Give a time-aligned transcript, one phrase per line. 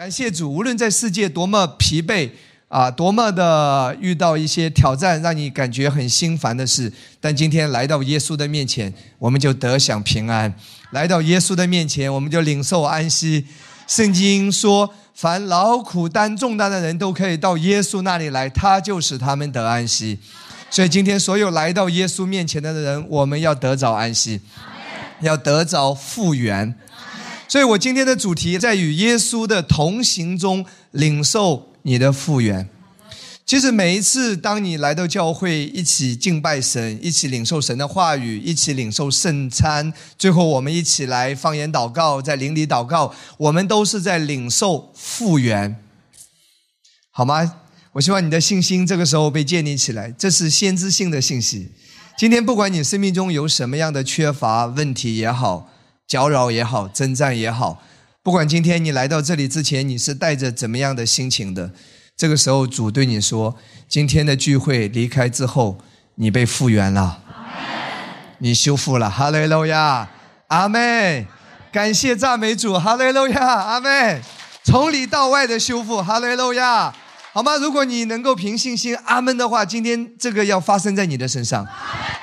[0.00, 2.30] 感谢主，无论在世界多么疲惫
[2.68, 10.50] 啊，多么的遇到一些挑战，让你感觉很心烦的事，但今天来到耶稣的面前，我们就得享平安；
[10.92, 13.44] 来到耶稣的面前，我们就领受安息。
[13.86, 20.18] 圣经说，凡劳苦担重担的人都可以到耶稣那里来，他就使他们得安息。
[20.70, 24.40] 所以今天所有来到耶稣面前的人，我们要得着安息，
[25.20, 26.74] 要得着复原。
[27.50, 32.68] 所以我今天的主题在与耶稣的同行中领受你的复原。
[33.44, 45.74] 其实每一次当你来到教会，一起敬拜神，一起领受神的话语，一起领受圣餐，最后我们一起来方言祷告，在灵里祷告，我们都是在领受复原，
[47.10, 47.56] 好吗？
[47.94, 51.72] 我希望你的信心这个时候被建立起来，这是先知性的信息。
[52.16, 55.68] 今天不管你生命中有什么样的缺乏问题也好。
[56.10, 57.80] 搅扰也好，征战也好，
[58.20, 61.70] 不管今天你来到这里之前，你是带着怎么样的心情的，
[62.16, 63.54] 这个时候主对你说：
[63.88, 65.78] 今天的聚会离开之后，
[66.16, 67.20] 你被复原了，
[68.38, 70.08] 你修复了，哈利路亚，
[70.48, 71.28] 阿妹，
[71.70, 74.20] 感谢赞美主，哈利路亚，阿妹，
[74.64, 76.92] 从里到外的修复，哈利路亚，
[77.32, 77.54] 好吗？
[77.54, 81.64] 如果你能够凭信心阿门的话，今天这个要发生在你的身上，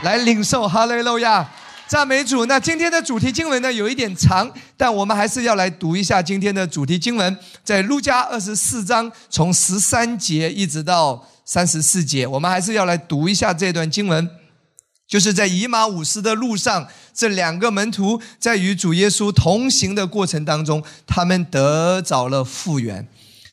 [0.02, 1.50] 来领受，哈利路亚。
[1.88, 2.46] 赞美主。
[2.46, 14.30] 那今天的主题经文呢，有一点长，但我们还是要来读一下今天的主题经文，在路加二十四章从十三节一直到三十四节，我们还是要来读一下这段经文，
[15.08, 23.08] 就是在以马五斯的路上，这两个门徒在与主耶稣同行的过程当中，他们得着了复原。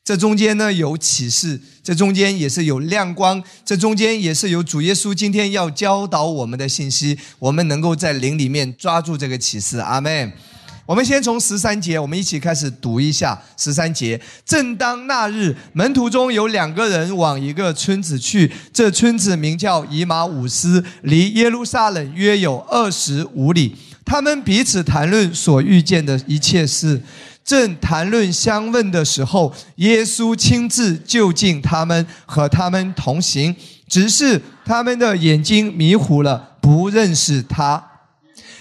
[0.05, 9.79] 这中间呢有启示，这中间也是有亮光，这中间也是有主耶稣今天要教导我们的信息，我们能够在灵里面抓住这个启示。
[9.79, 10.31] 阿门。
[10.85, 14.21] 我们先从十三节，我们一起开始读一下十三节。
[14.45, 23.75] 正当那日，门徒中有两个人往一个村子去，这村子名叫以马五斯，离耶路撒冷约有二十五里。
[24.05, 27.01] 他们彼此谈论所遇见的一切事。
[27.45, 33.55] 正谈论相问的时候，耶稣亲自就近他们，和他们同行，
[33.87, 37.91] 只是他们的眼睛迷糊了，不认识他。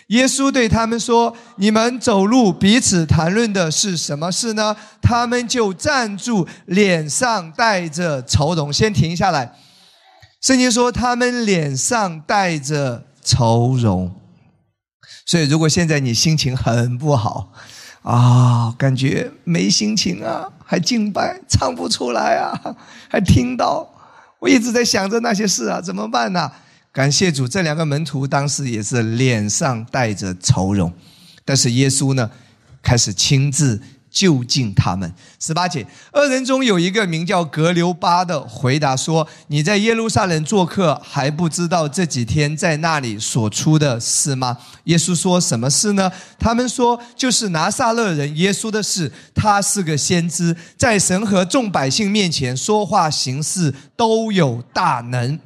[0.08, 8.72] 耶稣对他们说：“你们走路彼此谈论的是什么事呢？”他们就站住，脸上带着愁容。
[8.72, 9.54] 先停下来。
[10.42, 14.14] 圣经说他们脸上带着愁容，
[15.26, 17.54] 所以如果现在你心情很不好。
[18.04, 22.76] 啊，感觉没心情啊，还敬拜唱不出来啊，
[23.10, 23.90] 还听到，
[24.40, 26.52] 我一直在想着那些事啊，怎么办呢？
[26.92, 30.94] 感谢主，这两个门徒当时也是脸上带着愁容，
[31.44, 32.30] 但是耶稣呢，
[32.82, 33.82] 开始亲自。
[34.14, 35.12] 就近他们。
[35.40, 49.12] 十八节，二人中有一个名叫格留巴的，回答说：“你在耶路撒冷做客，还不知道这几天在那里所出的事吗？”耶稣说：“什么事呢？”他们说：“就是拿撒勒人耶稣的事。
[49.34, 55.40] 他是个先知，在神和众百姓面前说话行事都有大能。”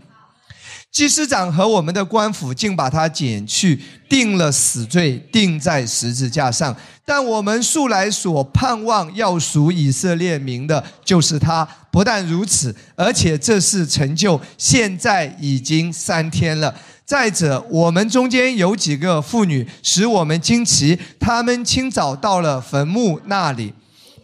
[0.97, 6.75] 祭司长和我们的官府竟把他剪去，定了死罪，钉在十字架上。
[7.05, 11.63] 但我们素来所盼望要属以色列民的，就是他。
[11.91, 16.73] 不但如此，而且这是成就，现在已经三天了。
[17.05, 23.71] 再者，我们中间有几个妇女使我们惊奇，她们清早到了坟墓那里。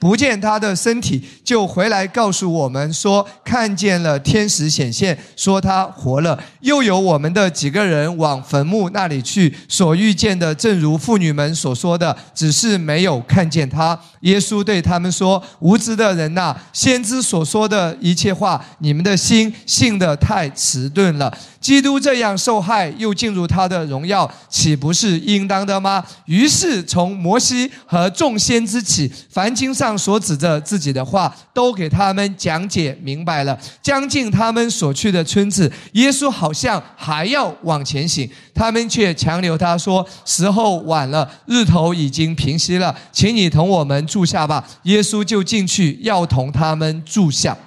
[0.04, 6.38] 不见他的身体，就回来告诉我们说看见了天使显现，说他活了。
[6.60, 13.98] 又有我们的几个人往坟墓那里去，所遇见的正如妇女们所说的，只是没有看见他。
[14.20, 21.34] 耶稣对他们说：“无知的人呐，先知所说的一切话，你们的心信得太迟钝了。”
[21.64, 26.04] 基督这样受害，又进入他的荣耀，岂不是应当的吗？
[26.26, 33.58] 于是从摩西和众先知起，凡经上所指着自己的话，都给他们讲解明白了。
[33.82, 47.58] 将近他们所去的村子，耶稣好像还要往前行，他们却强留他说：“时候晚了，日头已经平息了，请你同我们住下吧。”耶稣就进去要同他们住下。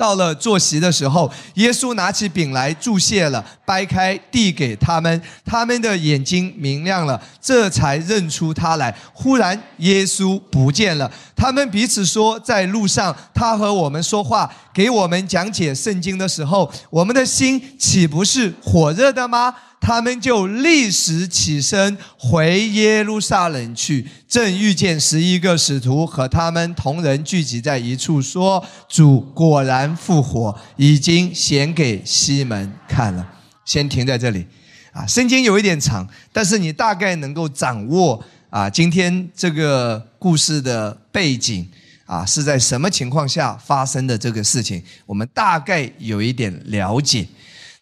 [0.00, 8.96] 到了坐席的时候，耶稣拿起饼来注谢了，掰开递给他们，他们的眼睛明亮了，这才认出他来。
[9.12, 19.54] 忽然耶稣不见了，他们彼此说，在路上他和我们说话，给我们讲解圣经的时候，我们的心岂不是火热的吗？
[19.80, 33.26] 他们就立时起身回耶路撒冷去，正遇见十一个使徒和他们同人聚集在一处，说：“主果然复活，已经显给西门看了。”
[33.64, 34.46] 先停在这里，
[34.92, 41.66] 啊，圣经有一点长，但是你大概能够掌握啊，今天这个故事的背景
[42.04, 47.26] 啊是在什么情况下发生的这个事情，我们大概有一点了解。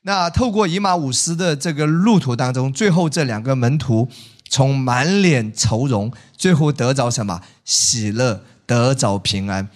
[0.03, 4.09] 那透过以马五斯的这个路途当中，最后这两个门徒
[4.49, 7.43] 从满脸愁容，最后得着什么？
[7.65, 9.69] 喜乐，得着平安，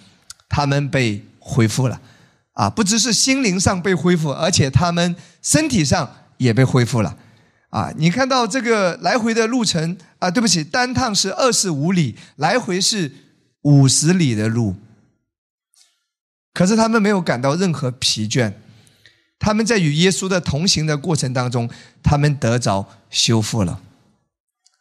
[0.49, 2.01] 他们被恢复了，
[2.53, 7.17] 啊，不只是心灵上被恢复，而且他们身体上也被恢复了，
[7.69, 13.11] 啊，你看到这个来回的路程啊，对不起，单趟是二十五里，来回是
[13.63, 14.75] 五十里的路，
[16.53, 18.53] 可是他们没有感到任何疲倦。
[19.43, 21.69] 他们在与耶稣的同行的过程当中，
[22.01, 23.81] 他们得着修复了，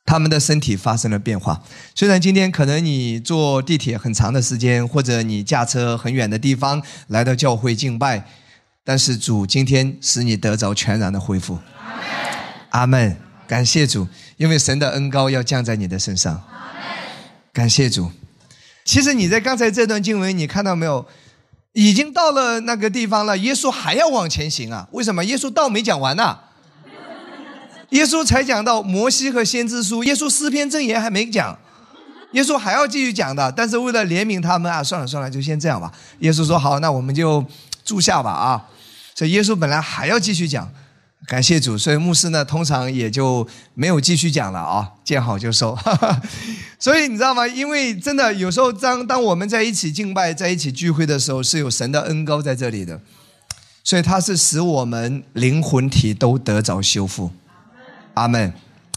[0.05, 1.65] 他们的身体发生了变化。
[1.97, 8.25] 虽然今天可能你坐地铁很长的时间，或者你驾车很远的地方来到教会敬拜，
[8.85, 11.59] 但是主今天使你得着全然的恢复。
[12.71, 13.17] 阿门，
[13.49, 14.07] 感谢主，
[14.37, 16.41] 因为神的恩高要降在你的身上。
[17.53, 18.13] 感谢主。
[18.85, 21.05] 其实你在刚才这段经文，你看到没有？
[21.73, 24.87] 已经到了那个地方了，耶稣还要往前行啊？
[24.93, 25.25] 为什么？
[25.25, 26.39] 耶稣道没讲完呢。
[27.91, 31.59] 耶稣才讲到摩西和先知书，耶稣诗篇正言还没讲，
[32.33, 33.53] 耶稣还要继续讲的。
[33.53, 35.93] 但是为了怜悯他们啊，算了算了，就先这样吧。
[36.21, 37.45] 耶稣说好，那我们就
[37.85, 38.65] 住下吧啊。
[39.15, 40.71] 所以耶稣本来还要继续讲。
[41.33, 45.75] 感谢主，所以牧师呢，通常也就没有继续讲了啊，见好就收。
[46.79, 47.47] 所以你知道吗？
[47.47, 53.01] 因为真的有时候当当我们在一起敬拜、在一起聚会的时候，是有神的恩高在这里的，
[53.83, 57.31] 所以它是使我们灵魂体都得着修复。
[58.13, 58.53] 阿门，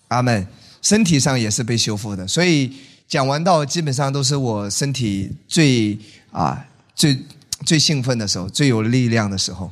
[0.09, 0.45] 阿门。
[0.81, 2.69] 身体上也是被修复的，所以
[3.07, 5.97] 讲完到基本上都是我身体最
[6.33, 6.61] 啊
[6.93, 7.17] 最
[7.65, 9.71] 最兴奋的时候，最有力量的时候。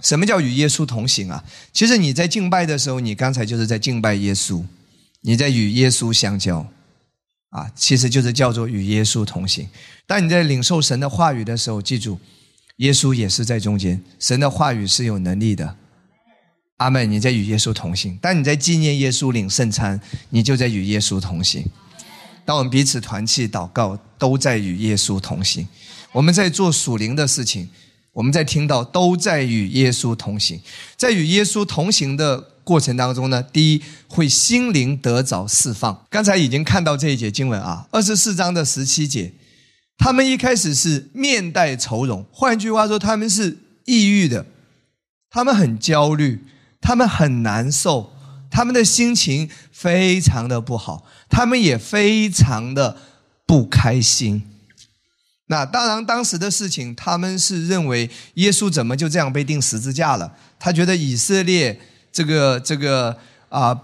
[0.00, 1.44] 什么叫与耶稣同行啊？
[1.72, 4.64] 其实你在敬拜的时候，你刚才就是在敬拜耶稣，
[5.20, 6.66] 你在与耶稣相交，
[7.50, 9.68] 啊，其实就是叫做与耶稣同行。
[10.06, 12.18] 当你在领受神的话语的时候，记住，
[12.76, 15.76] 耶稣也是在中间，神的话语是有能力的。
[16.78, 17.10] 阿门！
[17.10, 18.16] 你在与耶稣同行。
[18.22, 20.00] 当你在纪念耶稣领圣餐，
[20.30, 21.62] 你就在与耶稣同行。
[22.46, 25.68] 当我们彼此团契祷告，都在与耶稣同行。
[26.12, 27.68] 我们在做属灵的事情。
[28.12, 30.60] 我们在听到都在与耶稣同行，
[30.96, 36.06] 在与耶稣同行的过程当中呢，第一会心灵得着释放。
[36.10, 39.32] 刚才已经看到这一节经文啊，二十四章的十七节，
[39.96, 44.46] 他们一开始是面带愁容，换句话说，他们是抑郁的，
[45.30, 46.44] 他们很焦虑，
[46.80, 48.12] 他们很难受，
[48.50, 52.96] 他们的心情非常的不好，他们也非常的
[53.46, 54.42] 不开心。
[55.50, 60.32] 那当然，当时的事情，他们是认为耶稣怎么就这样被钉十字架了？
[60.60, 61.76] 他觉得以色列
[62.12, 63.16] 这个这个
[63.48, 63.76] 啊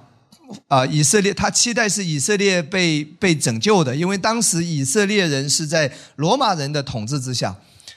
[0.69, 7.57] 啊，以色列他期待是以色列被被拯救的，因为当时以色列人是在罗马人的统治之下，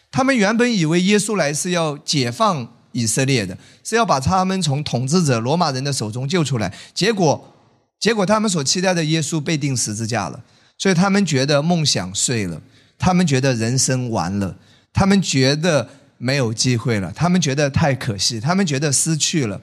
[0.10, 7.54] 他们原本以为耶稣来是要解放以色列的，是要把他们从统治者罗马人的手中救出来，结果
[8.00, 10.44] 结果他们所期待的耶稣被钉十字架了，
[10.76, 12.60] 所以他们觉得梦想碎了。
[13.00, 14.60] 他们觉得人生完了，
[14.94, 19.62] 他们觉得没有机会了，他们觉得太可惜，他们觉得失去了，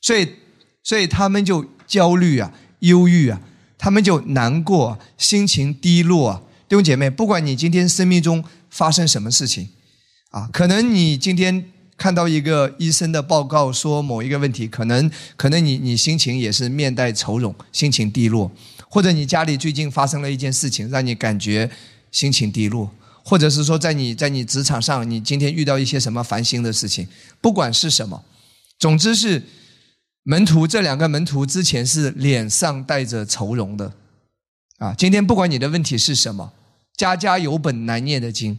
[0.00, 0.28] 所以，
[0.82, 3.40] 所以他们就焦虑啊，忧郁啊，
[3.78, 6.42] 他们就难过，心情低落啊。
[6.68, 9.68] 弟兄姐妹，不管你今天生命中发生什么事情，
[10.30, 18.50] 啊，可能你今天看到一个医生的报告说某一个问题，可能，可能你你心情也是面带愁容，心情低落，
[18.88, 21.70] 或者你家里最近发生了一件事情，让你感觉。
[22.14, 22.88] 心情低落，
[23.24, 27.08] 或者是说，在你在你职场上，你今天遇到一些什么烦心的事情，
[27.40, 28.24] 不管是什么，
[28.78, 29.42] 总之是
[30.22, 33.92] 门徒这两个门徒之前是脸上带着愁容的，
[34.78, 36.52] 啊，今天不管你的问题是什么，
[36.96, 38.56] 家家有本难念的经，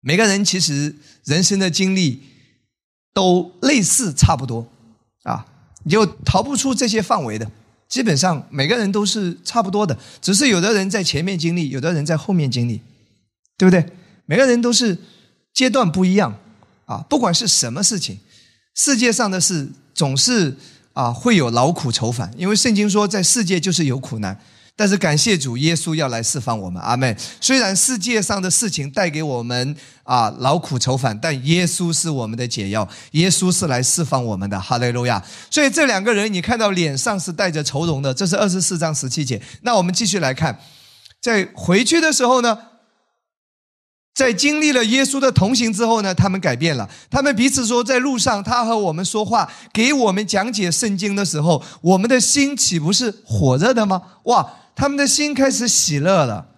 [0.00, 2.20] 每个人其实人生的经历
[3.14, 4.68] 都类似差不多，
[5.22, 5.46] 啊，
[5.84, 7.50] 你就逃不出这些范围的。
[7.88, 12.80] 基本上每个人都是差不多的，只是有的人在前面经历，有的人在后面经历，
[13.56, 13.86] 对不对？
[14.26, 14.98] 每个人都是
[15.52, 16.38] 阶段不一样
[16.86, 17.04] 啊。
[17.08, 18.18] 不管是什么事情，
[18.74, 20.56] 世界上的事总是
[20.92, 24.40] 啊会有劳苦愁烦，因为圣经说在世界就是有苦难。
[24.76, 27.16] 但是感谢主，耶稣要来释放我们，阿门。
[27.40, 35.22] 虽然世界上的事情带给我们啊劳苦愁烦，但耶稣是我们的解药，耶稣是来释放我们的，哈利路亚。
[35.48, 39.40] 所以这两个人，你看到脸上是带着愁容的，这是二十四章十七节。
[39.62, 40.58] 那我们继续来看，
[41.22, 42.58] 在回去的时候呢，
[44.12, 54.02] 在经历了耶稣的同行之后呢，他们改变了，他们彼此说，在路上他和我们说话，给我们讲解圣经的时候，我们的心岂不是火热的吗？
[54.24, 54.52] 哇！
[54.76, 56.48] 他们的心开始喜乐了，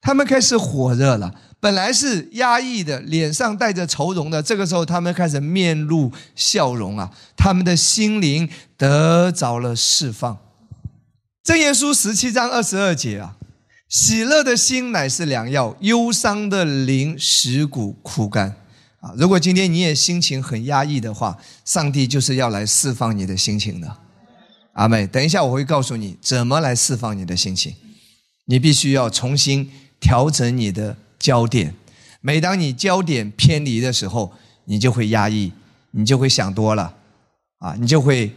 [0.00, 1.34] 他们开始火热了。
[1.60, 7.10] 本来是压抑的，脸上带着愁容的，这个时候他们开始面露笑容啊！
[7.36, 8.46] 他们的心灵
[8.76, 10.38] 得着了释放。
[11.42, 13.36] 正言书十七章二十二节啊，
[13.88, 18.56] 喜乐的心乃是良药，忧伤的灵使骨枯干
[19.00, 19.14] 啊！
[19.16, 23.96] 如果今天你也心情很压抑的话，上帝就是要来释放你的心情的。
[24.74, 27.74] 阿妹，等一下我会告诉你怎么来释放你的心情。
[28.46, 31.74] 你必须要重新调整你的焦点。
[32.20, 34.32] 每当你焦点偏离的时候，
[34.64, 35.52] 你就会压抑，
[35.92, 36.94] 你就会想多了，
[37.58, 38.34] 啊，你就会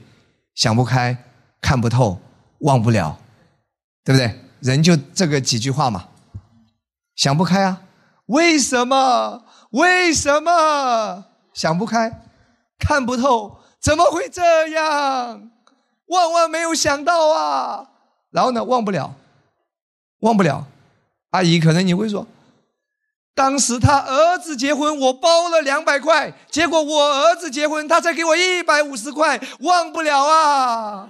[0.56, 1.26] 想不开、
[1.60, 2.20] 看不透、
[2.60, 3.20] 忘不了，
[4.04, 4.40] 对不对？
[4.60, 6.08] 人就这个几句话嘛，
[7.16, 7.82] 想不开啊？
[8.28, 9.44] 为什么？
[9.72, 12.22] 为什么想不开？
[12.78, 13.60] 看不透？
[13.82, 15.52] 怎么会这样？
[16.08, 17.90] 万万没有想到啊！
[18.32, 19.16] 然后呢，忘不了，
[20.20, 20.66] 忘不了。
[21.32, 22.26] 阿姨，可能你会说，
[23.36, 31.10] 当时他儿子结婚，我包了两百块，结果我儿子结婚，他才给我一百五十块，忘不了啊！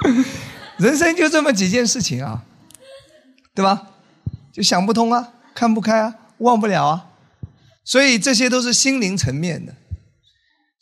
[0.78, 2.42] 人生就这么几件事情啊，
[3.54, 3.86] 对吧？
[4.52, 7.06] 就想不通啊，看不开啊，忘不了啊，
[7.82, 9.74] 所以这些都是心灵层面的。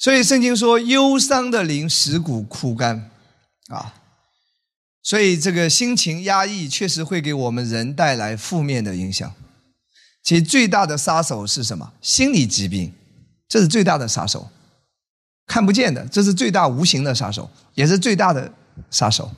[0.04, 3.10] 所以圣经说，忧伤的灵使骨枯干，
[3.68, 3.94] 啊，
[5.02, 9.34] 所以这个心情压抑确实会给我们人带来负面的影响。
[10.22, 11.90] 其实最大的杀手是什么？
[12.02, 12.92] 心理疾病，
[13.48, 14.50] 这是最大的杀手，
[15.46, 18.52] 看不见的，这是最大无形的杀手，也是最大的
[18.90, 19.32] 杀手。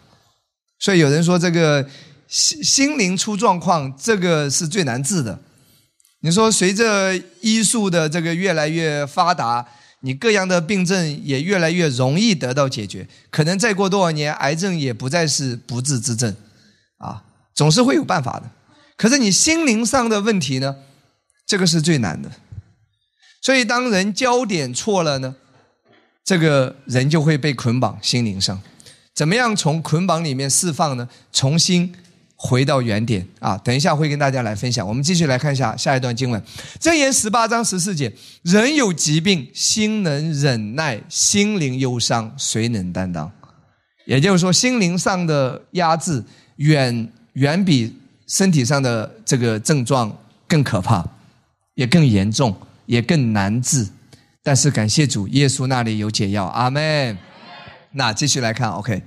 [0.81, 1.89] 所以有人说，这个
[2.27, 5.39] 心心灵出状况，这个是最难治的。
[6.23, 9.65] 你说，随着医术的这个越来越发达。
[10.07, 16.33] 你各样的病症也越来越容易得到解决，可能再过多少年，癌症也不再是不治之症，
[16.99, 18.49] 啊，总是会有办法的。
[18.97, 20.77] 可是你心灵上的问题呢，
[21.45, 22.31] 这个是最难的。
[23.43, 25.35] 所以当人焦点错了呢，
[26.25, 28.63] 这个人就会被捆绑心灵上。
[29.13, 31.09] 怎么样从捆绑里面释放呢？
[31.33, 31.93] 重新。
[32.39, 33.57] 回到原点啊！
[33.65, 34.87] 等一下会跟大家来分享。
[34.87, 36.41] 我们继续来看一下下一段经文，
[36.79, 38.13] 《箴言》十八章十四节：
[38.43, 43.33] 人有疾病，心能忍耐；心灵忧伤，谁能担当？
[44.05, 46.23] 也就是说，心灵上的压制
[46.57, 50.15] 远远比身体上的这个症状
[50.47, 51.03] 更可怕，
[51.75, 53.89] 也更严重，也更难治。
[54.43, 56.45] 但是感谢主，耶稣那里有解药。
[56.45, 57.17] 阿门。
[57.93, 59.03] 那继续来看，OK。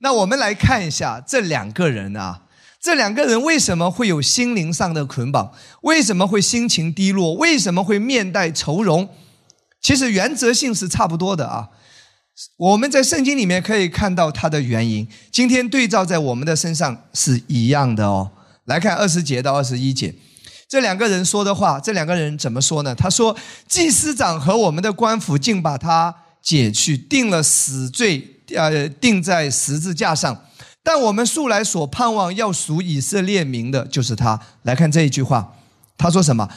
[0.00, 2.42] 那我们来看一下这两个人啊。
[2.80, 5.52] 这两个人为什么会有心灵上的捆绑？
[5.82, 7.34] 为什么会心情低落？
[7.34, 9.08] 为什么会面带愁容？
[9.80, 11.68] 其实原则性是差不多的啊。
[12.56, 15.08] 我们在圣经里面可以看到它的原因。
[15.32, 18.30] 今天对照在我们的身上是一样的哦。
[18.66, 20.14] 来看二十节到二十一节，
[20.68, 22.94] 这两个人说的话，这两个人怎么说呢？
[22.94, 30.42] 他说：“祭司长和我们的官府竟把他解去，定了死罪，呃，钉在十字架上。”
[30.88, 34.40] 但我们素来所盼望要属以色列民的，就是他。
[34.62, 35.54] 来看这一句话，
[35.98, 36.48] 他说什么？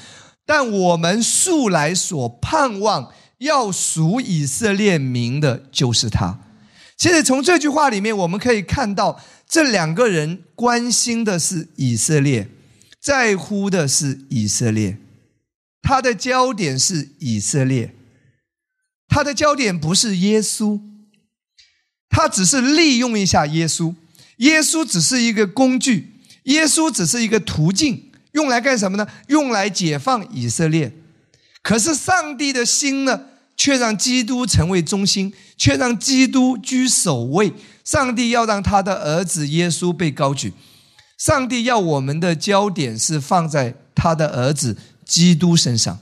[0.45, 6.39] 但我们素来所盼望要属以色列民的，就是他。
[6.95, 12.47] 其实从这句话里面，我们可以看到，这两个人关心的是以色列，
[13.01, 14.97] 在乎的是以色列，
[15.81, 17.93] 他的焦点是以色列，
[19.09, 20.79] 他的焦点不是耶稣，
[22.07, 23.93] 他只是利用一下耶稣。
[24.41, 29.07] 耶稣只是一个工具，耶稣只是一个途径，用来干什么呢？
[29.27, 30.91] 用来解放以色列。
[31.62, 33.21] 可是上帝的心呢，
[33.55, 37.53] 却让基督成为中心，却让基督居首位。
[37.83, 40.53] 上帝要让他的儿子耶稣被高举，
[41.17, 46.00] 上帝要我们的焦点是放在他的儿子基督身上。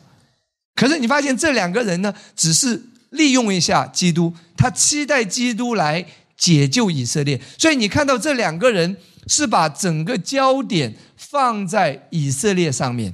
[0.76, 6.06] 可是你发现这两个人呢，只是利用一下基督，他期待基督来。
[6.40, 8.96] 解救以色列，所以你看到这两个人
[9.28, 13.14] 是把整个焦点放在以色列上面，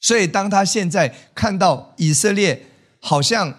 [0.00, 2.66] 所以当他现在看到以色列
[3.00, 3.52] 好像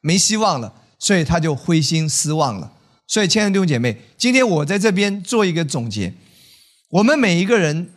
[0.00, 2.72] 没希望了，所以他就灰心失望了，
[3.06, 6.14] 所以，亲爱的弟兄姐妹，今天我在这边做一个总结。
[6.90, 7.90] 我们每一个人，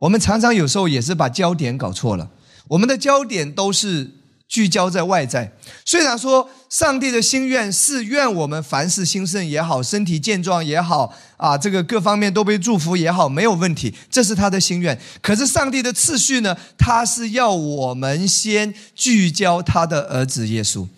[0.00, 2.30] 我们常常有时候也是把焦点搞错了。
[2.68, 4.10] 我们的焦点都是
[4.50, 5.50] 聚焦在外在。
[5.86, 15.00] 虽然说上帝的心愿是愿我们凡事兴盛也好，身体健壮也好，啊，这个各方面都被祝福也好，没有问题，这是他的心愿。
[15.22, 16.56] 可是上帝的次序呢？
[16.76, 20.88] 他是要我们先聚焦他的儿子耶稣。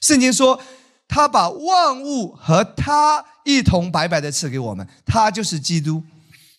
[0.00, 0.58] 圣经说，
[1.06, 6.02] 他把万物和他一同白白的赐给我们，他就是基督。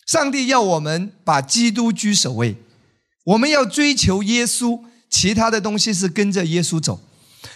[0.05, 2.55] 上帝要我们把基督居首位，
[3.23, 6.99] 我们要追求耶稣，其他的东西是跟着耶稣走。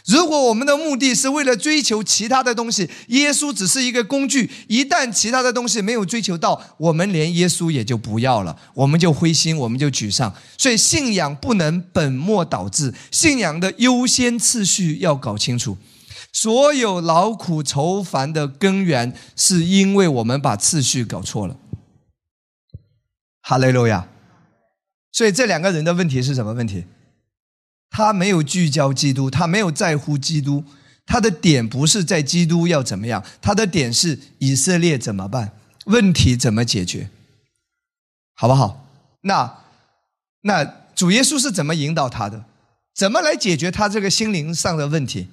[0.05, 4.49] 如果我们的目的是为了追求其他的东西，耶稣只是一个工具。
[4.67, 10.33] 一旦其他的东西没有追求到，我们连耶稣也就不要了，我们就灰心，我们就沮丧。
[10.57, 15.77] 所以信仰不能本末倒置，信仰的优先次序要搞清楚。
[16.31, 21.57] 所有劳苦愁烦的根源，是因为我们把次序搞错了。
[23.41, 24.07] 哈利路亚！
[25.11, 26.85] 所以这两个人的问题是什么问题？
[27.89, 30.63] 他没有聚焦基督，他没有在乎基督，
[31.05, 35.51] 他的点不是在基督要怎么样，他的点是以色列怎么办？
[35.85, 37.09] 问题怎么解决？
[38.35, 38.85] 好不好？
[39.21, 39.57] 那
[40.41, 40.63] 那
[40.95, 42.45] 主耶稣是怎么引导他的？
[42.95, 45.27] 怎么来解决他这个心灵上的问题？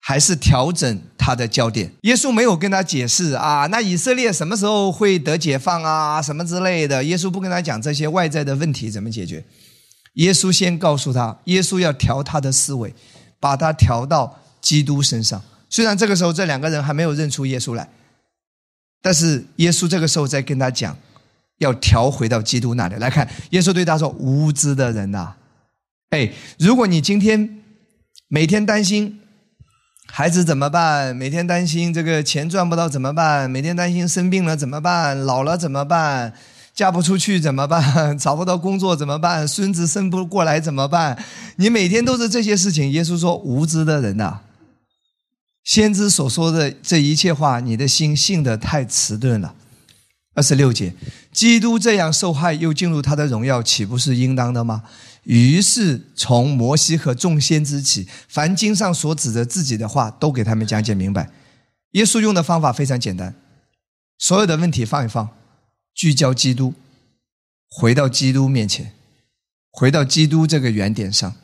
[0.00, 1.90] 还是调整他的焦点。
[2.02, 7.02] 耶稣没有跟他解释啊，那以色列什么时候会得解放啊，什么之类的。
[7.04, 9.42] 耶稣不跟他讲这些外在的问题怎么解决。
[10.14, 12.92] 耶稣先告诉他，耶稣要调他的思维，
[13.38, 15.40] 把他调到基督身上。
[15.68, 17.88] 虽然这个时候这两个人还没有认出耶稣来，
[19.02, 20.96] 但是耶稣这个时候在跟他讲，
[21.58, 23.28] 要调回到基督那里来看。
[23.50, 25.34] 耶稣对他说：“无知的人呐，
[26.10, 27.62] 哎，如果你今天
[28.28, 29.20] 每天担心。”
[30.06, 31.16] 孩子怎么办？
[31.16, 33.50] 每天担心这个钱赚不到怎么办？
[33.50, 35.18] 每天担心生病了怎么办？
[35.18, 36.34] 老了怎么办？
[36.74, 38.18] 嫁不出去怎么办？
[38.18, 39.46] 找不到工作怎么办？
[39.46, 41.22] 孙子生不过来怎么办？
[41.56, 42.90] 你每天都是这些事情。
[42.90, 44.40] 耶稣说：“无知的人呐，
[45.62, 49.54] 先知所说的这一切话，你的心信得太迟钝了。”
[50.34, 50.92] 二十六节，
[51.30, 54.82] 基督这样受害又进入他的荣耀，岂不是应当的吗？
[55.22, 61.30] 于是从摩西和众先知起，凡经上所指的自己的话，都给他们讲解明白。
[61.92, 63.36] 耶稣用的方法非常简单，
[64.18, 65.28] 所有的问题放一放，
[65.94, 66.74] 聚焦基督，
[67.68, 68.92] 回到基督面前，
[69.70, 71.34] 回到基督这个原点上。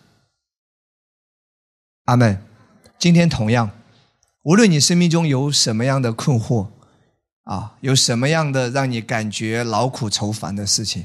[2.05, 2.43] 阿门。
[2.99, 3.71] 今天同样，
[4.43, 6.69] 无论你生命中有什么样的困惑。
[7.45, 11.05] 啊，有什么样的让你感觉劳苦愁烦的事情？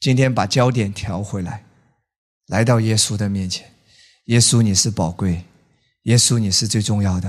[0.00, 1.64] 今天把焦点调回来，
[2.46, 3.72] 来到耶稣的面前。
[4.24, 5.44] 耶稣，你是宝贵；
[6.02, 7.28] 耶稣，你是最重要的；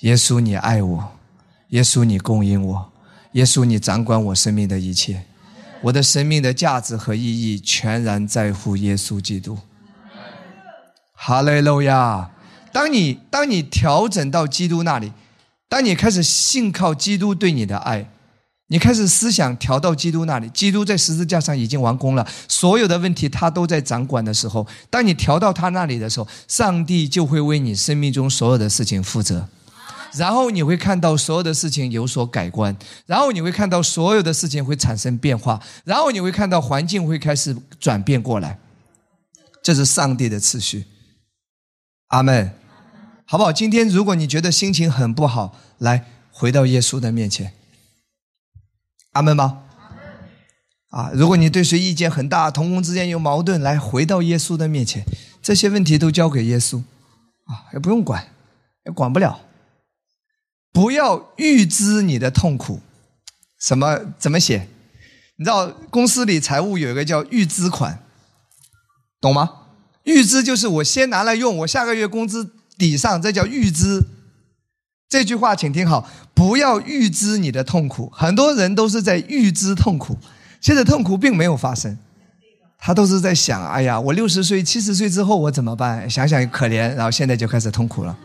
[0.00, 1.02] 耶稣，你爱我；
[1.70, 2.91] 耶稣，你供应我；
[3.32, 5.22] 耶稣，你掌管我生命的一切。
[5.82, 9.58] 我的生命的价值和意义全然在乎耶稣基督。
[11.12, 12.30] 哈利路亚！
[12.72, 15.12] 当你当你调整到基督那里。
[15.68, 18.06] 当你开始信靠基督对你的爱，
[18.66, 29.48] 你开始思想调到基督那里，基督在十字架上已经完工了，所有的问题他都在掌管的时候，当你调到他那里的时候，上帝就会为你生命中所有的事情负责，
[30.16, 38.58] 然后你会看到所有的事情有所改观，然后你会看到所有的事情会产生变化，然后你会看到环境会开始转变过来，
[39.62, 40.84] 这是上帝的次序。
[42.08, 42.52] 阿门。
[43.24, 43.50] 好不好？
[43.50, 47.54] 今天如果你觉得心情很不好，来回到耶稣的面前，
[49.12, 49.62] 阿门吗？
[50.90, 55.02] 啊，如果你对谁意见很大，同工之间有矛盾，来回到耶稣的面前，
[55.40, 56.82] 这些问题都交给耶稣，
[57.46, 58.22] 啊，也不用管，
[58.84, 59.40] 也管不了。
[60.72, 62.80] 不要预支你的痛苦，
[63.60, 64.68] 什么怎么写？
[65.36, 68.00] 你知道公司里财务有一个叫预支款，
[69.20, 69.50] 懂吗？
[70.04, 72.50] 预支就是我先拿来用，我下个月工资。
[72.78, 74.02] 抵上这叫预支，
[75.08, 78.10] 这句话请听好，不要预知你的痛苦。
[78.12, 80.16] 很多人都是在预知痛苦，
[80.60, 81.96] 其实痛苦并没有发生，
[82.78, 86.08] 他都是在想：哎呀，我六十岁、七十岁之后我怎么办？
[86.10, 88.18] 想想可怜，然后现在就开始痛苦了。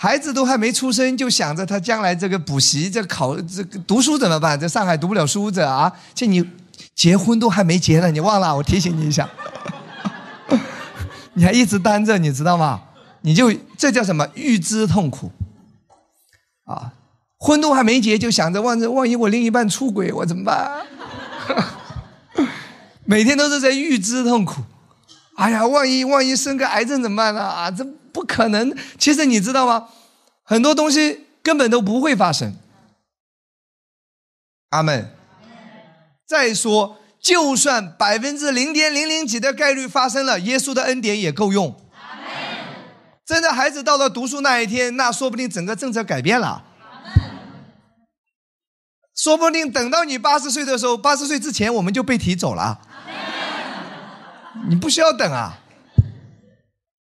[0.00, 4.58] 孩子都还没出生，就想着他将来这个补习、这考、这个读书怎么办？
[4.58, 6.48] 在上海读不了书，这啊，这你
[6.94, 8.54] 结婚都还没结呢，你忘了？
[8.54, 9.28] 我提醒你一下，
[11.34, 12.80] 你还一直单着，你知道吗？
[13.22, 15.32] 你就这叫什么预知痛苦
[16.64, 16.92] 啊？
[17.36, 20.86] 婚都还没结，就想着万一万一我另一半出轨，我怎么办？
[23.04, 24.62] 每天都是在预知痛苦。
[25.34, 27.42] 哎呀，万一万一生个癌症怎么办呢？
[27.42, 28.76] 啊，这不可能。
[28.98, 29.88] 其实你知道吗？
[30.42, 31.26] 很多东西。
[31.40, 32.58] 根本都不会发生。
[34.68, 35.10] 阿门。
[36.26, 41.74] 再说，就算百分之零点零零几的概率发生了，耶稣的恩典也够用。
[43.24, 46.64] 真的，孩子到了读书那一天，那说不定整个政策改变了。
[49.16, 52.78] 说不定等到你八十岁的时候，八十岁之前我们就被提走了。
[54.68, 55.60] 你不需要等啊！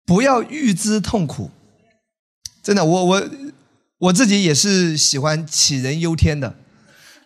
[0.07, 1.51] 不要预知痛苦。
[2.63, 3.23] 真的，我我
[3.99, 6.55] 我自己也是喜欢杞人忧天的。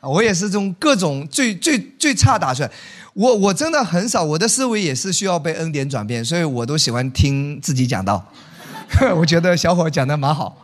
[0.00, 2.70] 我也是从各种最最最差打算。
[3.14, 8.24] 我我真的很少，我的思维也是需要被恩典转变，所以我都喜欢听自己讲道。
[9.16, 10.56] 我觉得小伙讲的蛮好，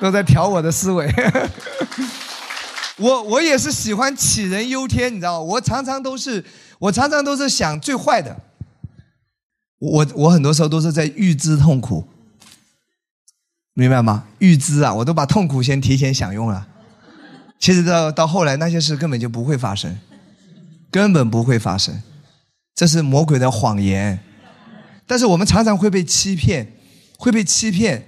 [0.00, 1.08] 都在调我的思维。
[2.98, 5.40] 我我也是喜欢杞人忧天，你知道？
[5.40, 6.44] 我常常都是
[6.80, 8.36] 我常常都是想最坏的。
[9.90, 12.04] 我我很多时候都是在预知痛苦，
[13.74, 14.24] 明白吗？
[14.38, 16.66] 预知啊，我都把痛苦先提前享用了。
[17.58, 19.98] 其实到到后来，那些事根本就不会发生，
[20.90, 22.02] 根本不会发生，
[22.74, 24.20] 这是魔鬼的谎言。
[25.06, 26.72] 但是我们常常会被欺骗，
[27.18, 28.06] 会被欺骗。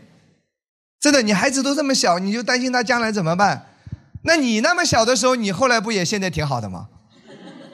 [0.99, 3.67] 真的，你孩子都这么小，你就担心他将来怎么办？
[4.23, 6.89] 那你那么小的时候，你后来不也现在挺好的吗？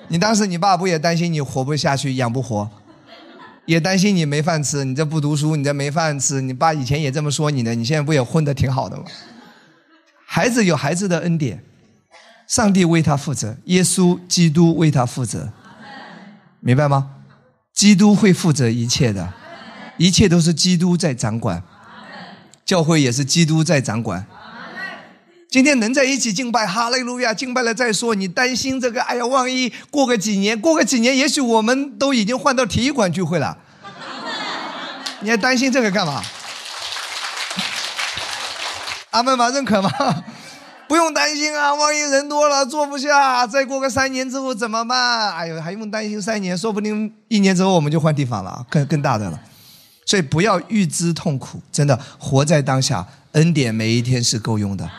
[0.09, 2.69] 你当时你爸不也担心你活不下去，养不活，
[3.67, 6.41] 也担心你没饭吃，你这不读书，你这没饭吃。
[6.41, 9.05] 你爸以前也这么说你的，你现在不也混得挺好的吗？
[10.27, 11.63] 孩子有孩子的恩典，
[12.49, 15.53] 上帝为他负责，耶稣基督为他负责，
[16.61, 17.11] 明白吗？
[17.73, 19.33] 基督会负责一切的，
[19.97, 21.63] 一切都是基督在掌管，
[22.65, 24.27] 教会也是基督在掌管。
[25.53, 27.35] 今天能在一起敬拜，哈利路亚！
[27.35, 28.15] 敬拜了再说。
[28.15, 29.03] 你担心这个？
[29.03, 33.59] 哎呀，万一过个几年，过个几年，也许我们都已经换到体育馆聚会了。
[35.21, 36.23] 你还担心这个干嘛？
[39.13, 39.51] 阿门吗？
[39.51, 39.93] 认可吗？
[40.89, 41.75] 不用担心啊！
[41.75, 45.35] 万一人多了坐不下，再过个三年之后怎么办？
[45.35, 46.57] 哎呦，还用担心三年？
[46.57, 49.39] 说不定一年之后我们就换地方了，更更大的了。
[50.07, 54.91] 所以不要预知痛苦，真的活在当下，恩典每一天是够用的。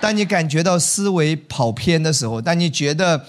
[0.00, 3.26] 当你感觉到思维跑偏的时候，当你觉得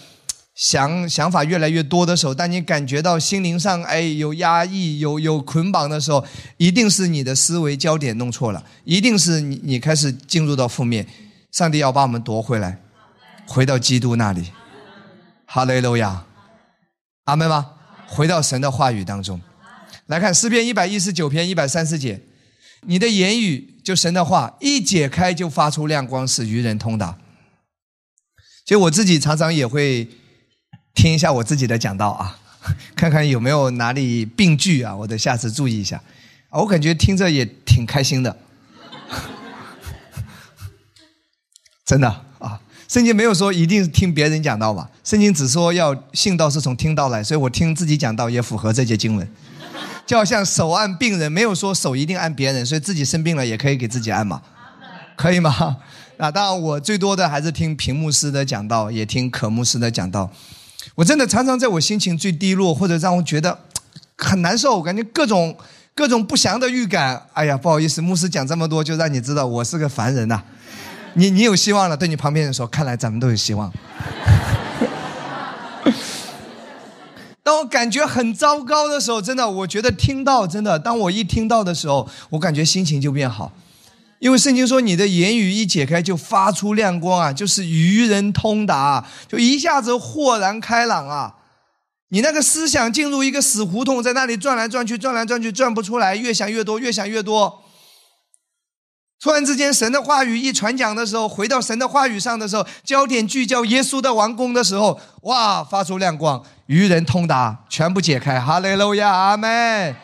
[0.55, 6.25] 想想法越来越多的时候，当你感觉到心灵上哎有压抑、有有捆绑的时候，
[6.57, 11.05] 一定是你的思维焦点弄错了，一定是你你开始进入到负面。
[11.51, 12.79] 上帝要把我们夺回来，
[13.45, 14.51] 回到基督那里。
[15.45, 16.25] 哈雷路亚，
[17.25, 17.71] 阿门吗？
[18.07, 19.39] 回到神的话语当中。
[20.07, 22.21] 来看诗篇一百一十九篇一百三十节，
[22.81, 27.17] 你的言语就神的话一解开就发出亮光，使愚人通达。
[28.65, 30.07] 其实我自己常常也会
[30.93, 32.39] 听一下我自己的讲道啊，
[32.95, 36.01] 看看有没有哪里病句啊，我得下次注意一下。
[36.49, 38.37] 我感觉听着也挺开心的，
[41.83, 42.07] 真的
[42.39, 42.61] 啊。
[42.87, 49.27] 圣经没有说一定听别人讲道吧，圣经只说要信道是从听到来，所以我听自己讲道也符合这节经文。
[50.05, 54.41] 就好像手按病人，没有说手一定按别人，所以自己生病了也可以给自己按嘛，
[55.15, 55.77] 可以吗？
[56.17, 60.29] 啊，当然我最多的还是听屏幕师的讲道，也听可牧师的讲道。
[60.95, 63.57] 我真的常常在我心情最低落或者让我觉得
[64.17, 65.57] 很难受，我感觉各种
[65.95, 67.25] 各种不祥的预感。
[67.33, 70.43] 哎呀，不好意思，牧师讲这么多，就让你知道我是个凡人呐。
[71.15, 73.71] 你你有希望了，对你旁边人说，看来咱们都有希望。
[77.43, 83.51] 当我感觉很糟糕的时候，真的，我觉得听到真的，当我一听到的时候，我感觉心情就变好，
[84.19, 91.35] 因为圣经说你的言语一解开就发出亮光啊，就是愚人通达，就一下子豁然开朗啊。
[92.09, 97.63] 你那个思想进入一个死胡同，在那里转来转去，转来转去，转不出来，越想越多，越想越多。
[99.19, 106.45] 突然之间，神的话语一传讲的时候，回到神的话语上的时候，焦点聚焦耶稣的王宫的时候，哇，发出亮光。
[106.67, 109.95] 愚人通达，全部解开，哈利路亚，阿门。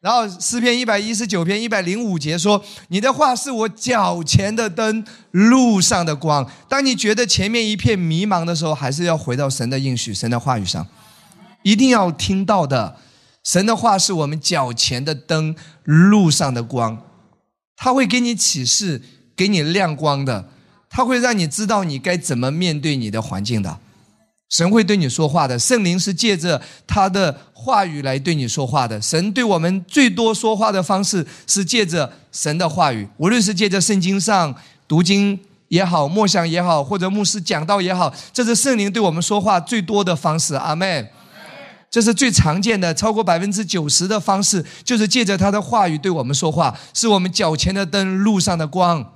[0.00, 10.86] 然后诗篇一百一十九篇一百零五节说：“你的话是我脚前的灯，路上的光。”当你觉得前面一片迷茫的时候，还是要回到神的应许、神的话语上，
[11.62, 12.98] 一定要听到的。
[13.42, 17.02] 神的话是我们脚前的灯，路上的光，
[17.76, 19.02] 他会给你启示，
[19.34, 20.48] 给你亮光的，
[20.88, 23.78] 他会让你知道你该怎么面对你的环境的。
[24.48, 29.00] 神会对你说话的，圣灵是借着他的话语来对你说话的。
[29.02, 34.54] 神对我们最多说话的方式是借着神的话语，无论是借着圣经上
[34.86, 40.54] 读经也好，默想也好，或者牧师讲道也好，这是圣灵对我们说话最多的方式。
[40.54, 41.08] 阿门。
[41.88, 49.12] 这是最常见的，超过百分之九十的方式，就是借着他的话语对我们说话，是我们脚前的灯，路上的光。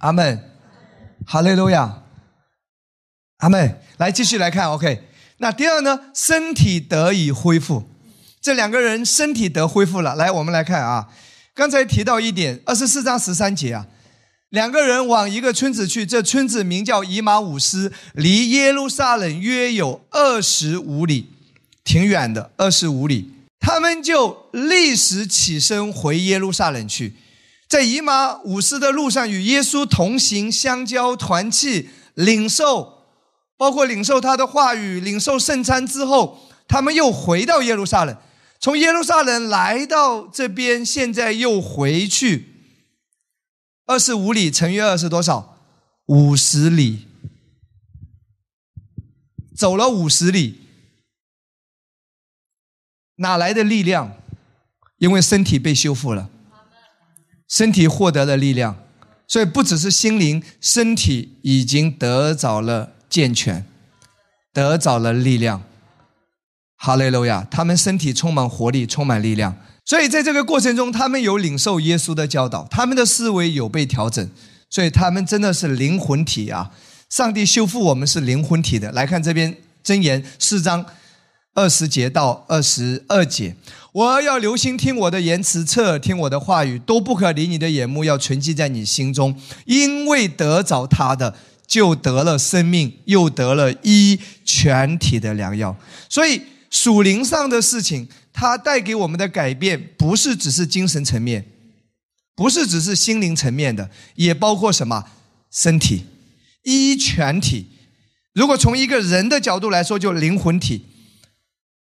[0.00, 0.50] 阿门，
[1.24, 2.02] 哈利路亚，
[3.38, 3.76] 阿妹。
[3.98, 5.02] 来继续来看，OK。
[5.38, 6.00] 那第二呢？
[6.14, 7.84] 身体得以恢复，
[8.40, 10.14] 这两个人身体得恢复了。
[10.14, 11.08] 来，我们来看啊，
[11.54, 13.86] 刚才提到一点，二十四章十三节啊，
[14.50, 21.30] 两个人往一个村子去，这村子名叫以马五斯，离耶路撒冷约有二十五里，
[21.84, 23.30] 挺远的，二十五里。
[23.58, 27.14] 他们就立时起身回耶路撒冷去。
[27.68, 32.95] 在以马五斯的路上，与耶稣同行，相交团契，领受，
[33.56, 36.38] 包括领受他的话语，领受圣餐之后，
[36.68, 38.16] 他们又回到耶路撒冷。
[38.58, 42.54] 从耶路撒冷来到这边，现在又回去。
[43.86, 45.58] 二十五里乘以二是多少？
[46.06, 47.06] 五十里，
[49.56, 50.60] 走了五十里，
[53.16, 54.16] 哪来的力量？
[54.98, 56.30] 因为身体被修复了。
[57.48, 58.76] 身体获得了力量，
[59.28, 63.64] 所以不只是心灵，身体已经得着了健全，
[64.52, 65.62] 得着了力量。
[66.76, 67.46] 哈利路亚！
[67.50, 69.56] 他们身体充满活力，充满力量。
[69.86, 74.28] 所以在这个过程中，他们有领受耶稣的教导，他们的思维有被调整，
[74.68, 76.70] 所以他们真的是灵魂体啊！
[77.08, 78.92] 上帝修复我们是灵魂体的。
[78.92, 80.84] 来看这边箴言四章。
[81.54, 83.56] 二十节到二十二节，
[83.92, 91.34] 我要留心听我的言辞，侧耳听我的话语，都不可离你的眼目，要存记在你心中，因为得着他的，
[91.66, 95.76] 就得了生命，又得了医全体的良药。
[96.08, 101.44] 所以属灵上的事情，它带给我们的改变，不是只是精神层面，
[102.34, 105.04] 不是只是心灵层面的，也包括什么
[105.50, 106.04] 身体
[106.62, 107.66] 医全体。
[108.34, 110.84] 如果从一个人的角度来说，就灵魂体。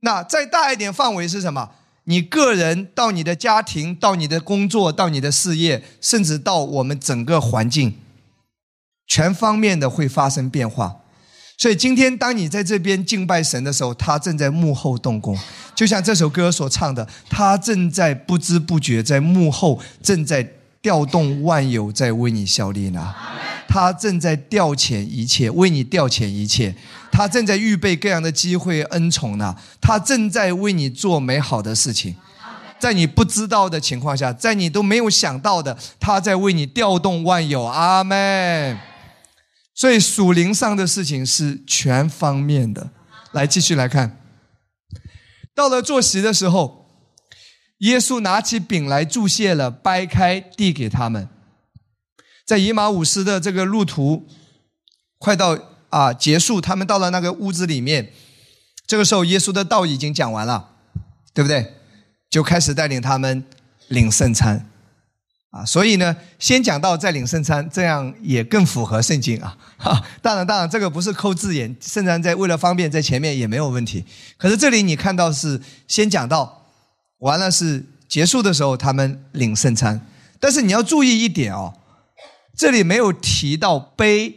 [0.02, 1.72] 那再大一点范围是什么？
[2.06, 7.96] 你个人到你的家庭，到你的工作，到你的事业，甚至到我们整个环境，
[9.08, 10.96] 全方面的会发生变化。
[11.58, 15.38] 所以今天当你在这边敬拜神的时候，他正在幕后动工，
[15.74, 20.46] 就像这首歌所唱的，他正在不知不觉在幕后正在
[20.82, 23.16] 调动万有，在为你效力呢。
[23.70, 26.76] 他正在调遣一切，为你调遣一切。
[27.12, 29.56] 他正在预备各样的机会恩宠呢。
[29.80, 32.16] 他正在为你做美好的事情，
[32.78, 37.64] 在你不知道的情况下，在你都没有想到的，他在为你调动万有。
[37.64, 38.78] 阿门。
[39.76, 42.90] 所以属灵上的事情是全方面的。
[43.34, 44.22] 来，继续来看。
[45.54, 46.90] 到了坐席的时候，
[47.80, 51.28] 耶稣拿起饼来祝谢了，掰开递给他们。
[52.46, 54.28] 在以马五斯的这个路途，
[55.18, 55.58] 快到
[55.90, 58.14] 啊结束，他们到了那个屋子里面，
[58.88, 60.72] 这个时候耶稣的道已经讲完了，
[61.34, 61.74] 对不对？
[62.30, 63.44] 就开始带领他们
[63.88, 64.70] 领圣餐，
[65.56, 69.56] 啊，所以呢，先讲到再领圣餐，这样也更符合圣经啊。
[69.78, 74.04] 哈， 当然，当然，这个不是抠字眼，圣餐在为了方便在前面也没有问题。
[74.36, 76.66] 可是这里你看到是先讲到，
[77.20, 80.02] 完了是结束的时候他们领圣餐，
[80.42, 81.74] 但是你要注意一点哦。
[82.58, 84.36] 这里没有提到杯，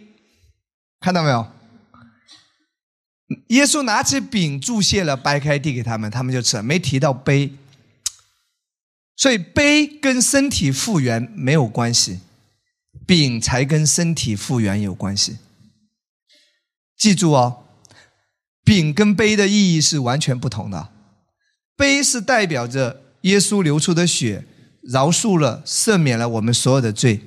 [1.00, 1.44] 看到没有？
[3.48, 7.52] 耶稣拿起饼注谢了，掰开递给他们，他们就吃了，没提到杯。
[9.18, 12.20] 所以杯跟身体复原没有关系，
[13.04, 15.38] 饼才跟身体复原有关系。
[16.96, 17.64] 记住哦，
[18.64, 20.90] 饼跟杯的意义是完全不同的。
[21.76, 24.44] 杯是代表着耶稣流出的血，
[24.83, 27.22] 饶恕了、赦免了我们所有的罪。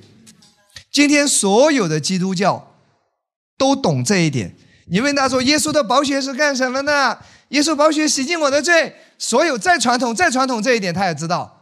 [0.89, 2.73] 今天所有的基督教
[3.57, 4.55] 都懂这一点。
[4.87, 8.95] 你问他说：“耶稣的宝血是干什么的？”耶稣宝血洗净我的罪。
[9.17, 11.60] 所有再传统、再传统这一点他也知道。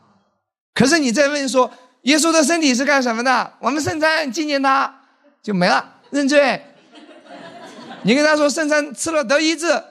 [0.73, 1.71] 可是你再问说
[2.03, 5.01] ：“耶稣的身体是干什么的？”我们圣餐纪念他，
[5.41, 6.61] 就没了认罪。
[8.03, 9.83] 你跟他说圣餐吃了得医治，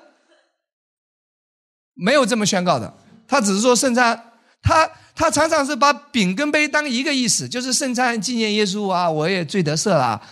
[1.95, 2.95] 没有这么宣告的。
[3.27, 4.91] 他只是说圣餐，他。
[5.19, 10.23] 他常常是把饼跟杯当一个意思，就是圣餐纪念耶稣啊，我也罪得赦了。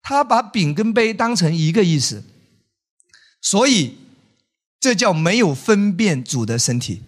[0.00, 2.24] 他把饼跟杯当成一个意思，
[3.42, 3.98] 所以
[4.80, 7.02] 这叫没有分辨主的身体，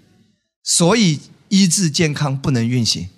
[0.62, 1.22] 所以
[1.54, 3.08] 医治健康不能运行。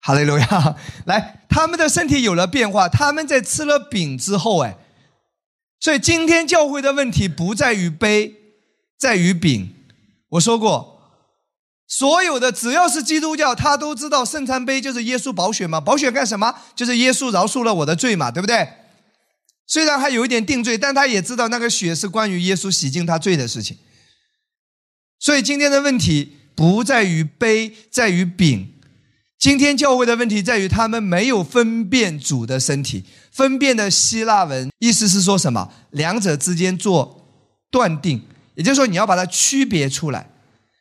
[0.00, 0.76] 哈利路亚！
[1.06, 4.76] 来，他们的身体有了变化，他们在吃了饼之后，哎，
[5.80, 8.34] 所以今天教会的问题不在于杯，
[8.98, 9.74] 在于饼。
[10.30, 10.96] 我说过。
[11.90, 16.54] 所有的只要是基督教，他都知道圣餐杯就是耶稣宝血嘛，宝血干什么？
[16.76, 18.68] 就是耶稣饶恕了我的罪嘛，对不对？
[19.66, 23.78] 虽然还有一点定罪，但他也知道那个血是关于耶稣洗净他罪的事情。
[25.18, 28.74] 所以今天的问题不在于杯，在于饼。
[29.38, 33.04] 今天教会的问题在于，他们没有分辨主的身体。
[33.30, 35.70] 分辨的希腊文意思是说什么？
[35.90, 37.30] 两者之间做
[37.70, 38.20] 断定，
[38.56, 40.28] 也就是说，你要把它区别出来。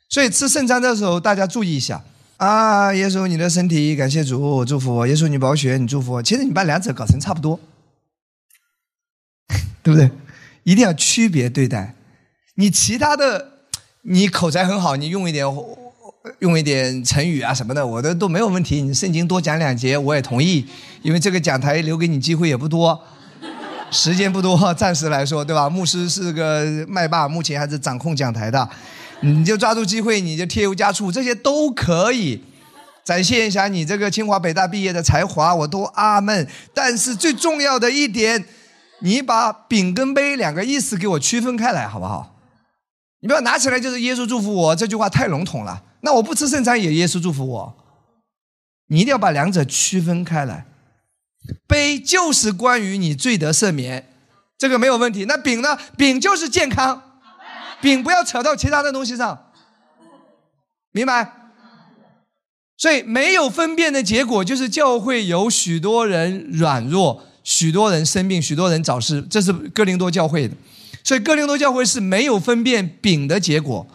[0.10, 2.04] 所以吃圣餐的时候，大家注意一下
[2.38, 2.92] 啊！
[2.96, 5.06] 耶稣，你的身体，感谢主，祝福我。
[5.06, 6.24] 耶稣，你宝血，你祝福我。
[6.24, 7.60] 其实你把两者搞成差不多，
[9.84, 10.10] 对不对？
[10.64, 11.94] 一定要区别对待。
[12.56, 13.57] 你其他的，
[14.10, 15.46] 你口才很好，你用一点。
[16.40, 18.82] 用一点成语啊什么的，我的都没有问题。
[18.82, 20.66] 你圣经多讲两节，我也同意，
[21.02, 23.00] 因为这个讲台留给你机会也不多，
[23.92, 25.70] 时间不多，暂时来说，对吧？
[25.70, 28.70] 牧师是个麦霸，目前还是掌控讲台的，
[29.22, 32.44] 你就抓住机会，你就添油加醋，这些都可以
[33.06, 36.46] 展现一下你这个清华北大毕业的才华，我都阿门。
[36.74, 38.44] 但是最重要的一点，
[39.00, 42.37] 你把饼跟杯两个意思给我区分开来，好不好？
[43.20, 45.84] 你不要拿起来就是耶稣祝福我这句话太笼统了。
[46.02, 47.78] 那我不吃圣餐也耶稣祝福我，
[48.88, 50.66] 你一定要把两者区分开来。
[51.66, 54.08] 杯就是关于你罪得赦免，
[54.58, 55.26] 这个没有问题。
[55.26, 55.78] 那饼呢？
[55.98, 57.02] 饼就是健康，
[57.82, 59.52] 饼不要扯到其他的东西上，
[60.92, 61.34] 明白？
[62.78, 69.22] 所以没有分辨的结果就是教会有许多人软弱，许多人生病，许多人早逝。
[69.24, 70.56] 这是哥林多教会的，
[71.08, 73.88] 所以哥林多教会是没有分辨饼的结果。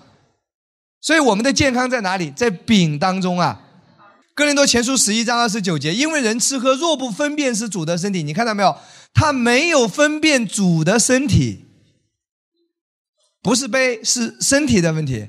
[0.99, 2.31] 所以我们的健康在哪里？
[2.31, 3.61] 在饼当中啊，
[4.35, 8.75] 《哥林多前书》十一章二十九节，因为人吃喝若不分辨是主的身体，你看到没有？
[9.13, 11.67] 他没有分辨主的身体，
[13.43, 15.29] 不是杯，是身体的问题，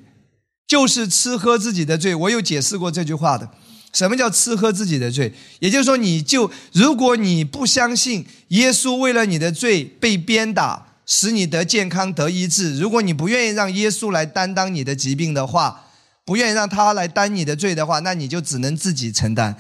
[0.66, 2.16] 就是吃喝自己的罪。
[2.16, 3.52] 我有解释过这句话的，
[3.92, 5.34] 什么叫吃喝自己的罪？
[5.60, 10.93] 也就是说，你就如果你不相信耶稣为了你的罪被鞭打。
[11.06, 12.78] 使你得健康得医治。
[12.78, 15.86] 如果你不愿意让耶稣来担当你的疾病的话，
[16.26, 19.56] 不愿意让他来担你的罪的话，那你就只能自己承担。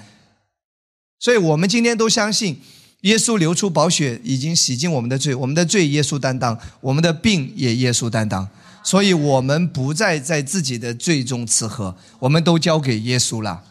[1.19, 2.61] 所以我们今天都相信，
[3.01, 8.47] 耶稣流出宝血已经洗净我们的罪，我们的罪耶稣担当，我们的病也耶稣担当。
[8.81, 13.63] 所以我们不再在自己的罪中吃喝，我们都交给耶稣了。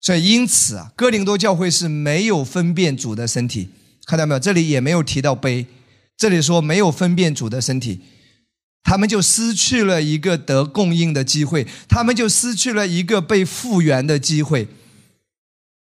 [0.00, 3.70] 所以因此啊，哥林多教会是没有分辨主的身体，
[4.04, 4.38] 看到没有？
[4.38, 5.66] 这里也没有提到杯。
[6.16, 8.00] 这里说没有分辨主的身体，
[8.84, 14.68] 他们就失去了一个得供应的机会，他们就失去了一个被复原的机会，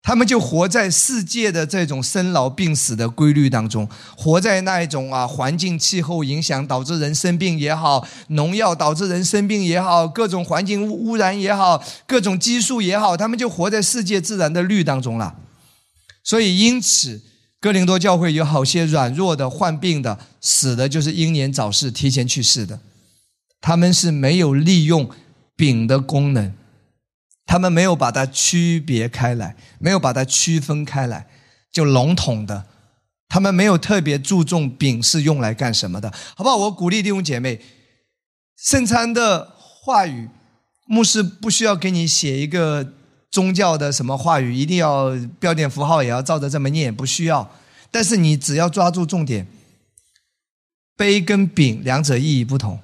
[0.02, 15.40] 他们就活在世界的这种生老病死的规律当中，活在那一种啊环境气候影响导致人生病也好，农药导致人生病也好，各种环境污染也好，各种激素也好，他们就活在世界自然的律当中了，
[16.22, 17.20] 所以因此。
[17.64, 22.78] 哥林多教会有好些软弱的、患病的、死的，就是英年早逝、提前去世的。
[23.58, 25.08] 他们是没有利用
[25.56, 26.52] 饼的功能，
[27.46, 31.26] 他们没有把它区别开来，没有把它区分开来，
[31.72, 32.66] 就笼统的。
[33.30, 36.56] 他们没有特别注重饼是用来干什么的，好不好？
[36.56, 37.62] 我鼓励弟兄姐妹，
[38.58, 40.28] 圣餐的话语，
[40.86, 42.92] 牧师不需要给你写一个。
[43.34, 47.50] 宗教的什么话语一定要标点符号也要照着这么念，不需要。
[47.90, 49.44] 但是你只要抓住重点，
[50.96, 52.78] 杯跟饼两者意义不同。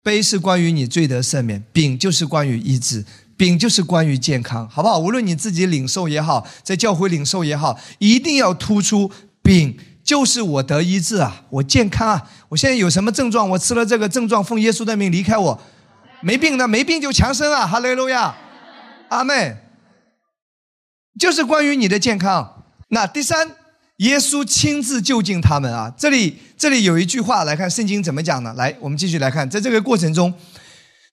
[0.00, 3.04] 杯是关于你罪得赦免，饼就是关于医治，
[3.36, 5.00] 饼就是关于健康，好不好？
[5.00, 9.10] 无论你自己领受也好，在教会领受也好，一定要突出
[9.42, 15.60] 饼就是我得医治啊，我健康啊，我现在有什么症状，我吃了这个症状，奉耶稣的名离开我。
[16.20, 18.32] 没病的没病就强身啊，哈利路亚，
[19.08, 19.56] 阿妹。
[21.18, 22.64] 就是关于你的健康。
[22.88, 23.56] 那第三，
[23.96, 25.92] 耶稣亲自就近他们啊。
[25.96, 28.52] 这里这里有一句话，来看圣经怎么讲呢？
[28.54, 30.34] 来，我们继续来看，在这个过程中，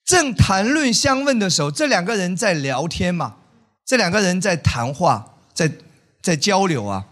[0.06, 3.38] 正谈论相问的时候，这两个人在聊天嘛，
[3.86, 5.72] 这两个人在谈话，在
[6.22, 7.06] 在交流啊。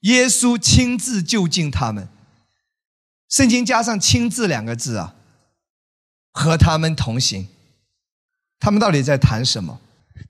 [0.00, 2.08] 耶稣亲自就近他们，
[3.28, 5.14] 圣经加上“亲自”两个字啊，
[6.32, 7.48] 和他们同行。
[8.60, 9.80] 他们到底在谈什么？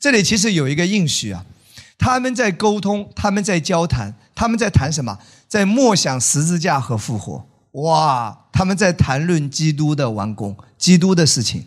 [0.00, 1.44] 这里其实有一个应许啊。
[1.98, 5.18] 他们在沟通，他们在交谈，他们在谈什么？
[5.48, 7.46] 在默想十字架和复活。
[7.72, 8.46] 哇！
[8.52, 11.66] 他们在谈论基督的完工，基督的事情。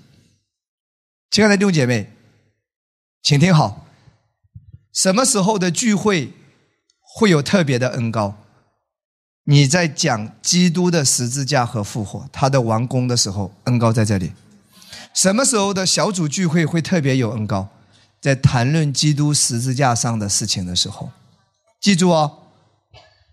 [1.30, 2.12] 亲爱的弟兄姐妹，
[3.22, 3.86] 请听好：
[4.92, 6.34] 什么时候的聚会
[7.00, 8.36] 会有特别的恩高？
[9.44, 14.34] 你在讲基督的十字架和复活，他的完工的时候，恩高在这里。
[15.14, 17.70] 什么时候的小组聚会会特别有恩高？
[18.22, 21.10] 在谈论基督十字架上的事情的时候，
[21.80, 22.32] 记住哦，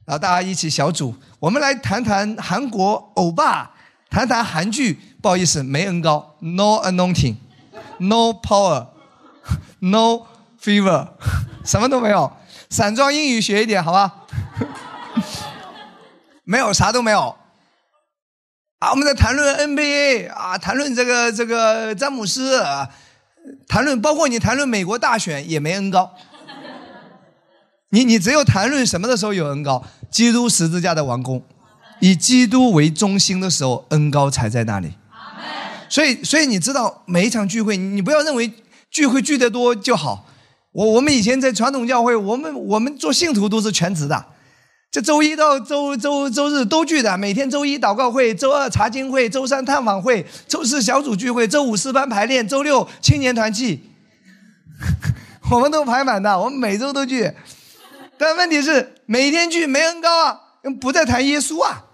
[0.05, 3.72] 然后大家一起小组，我们来谈谈韩国欧巴，
[4.09, 4.99] 谈谈韩剧。
[5.20, 10.24] 不好意思，没恩高，no anointing，no power，no
[10.62, 11.09] fever，
[11.66, 12.32] 什么都没有。
[12.70, 14.22] 散装英语学一点，好吧？
[16.45, 17.34] 没有，啥都没有。
[18.78, 22.89] 啊，我们在谈论 NBA 啊，谈论这个这个詹姆斯啊，
[23.68, 26.11] 谈论包括你谈论美国大选也没恩高。
[27.90, 29.84] 你你只有谈论什么的时候有恩高？
[30.11, 31.42] 基督十字架的王宫，
[32.01, 34.92] 以基督为中心的时候，恩高才在那里。
[35.88, 38.53] 所以所以你知道每一场聚会，你不要认为
[38.90, 40.26] 聚会聚得多就好。
[40.72, 44.26] 我我们以前在传统教会，我们我们做信徒都是全职的。
[44.97, 53.90] 这周一到周周周日都聚的，每天周一祷告会，周二查经会，周三探访会，周四小组聚会，周五诗班排练，周六 青年团契，
[55.53, 57.30] 我们都排满的，我们每周都聚。
[58.16, 60.40] 但问题是每天聚没恩高啊，
[60.80, 61.84] 不在谈耶稣啊，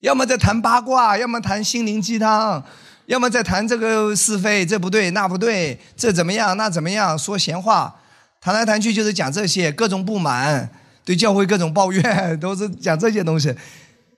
[0.00, 2.62] 要么在谈八卦，要么谈心灵鸡汤，
[3.06, 7.94] 要么在谈这个是非，这不对那不对，这怎么样那怎么样，说闲话，
[8.42, 10.68] 谈来谈去就是讲这些各种不满。
[11.04, 13.54] 对教会各种抱怨，都是讲这些东西，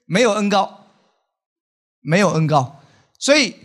[0.05, 0.87] 没有恩高，
[2.01, 2.81] 没有恩高，
[3.19, 3.55] 所以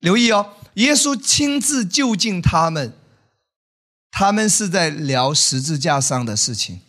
[0.00, 2.92] 留意哦，耶稣亲自就近他们，
[4.10, 6.80] 他们是在聊十字架上的事情，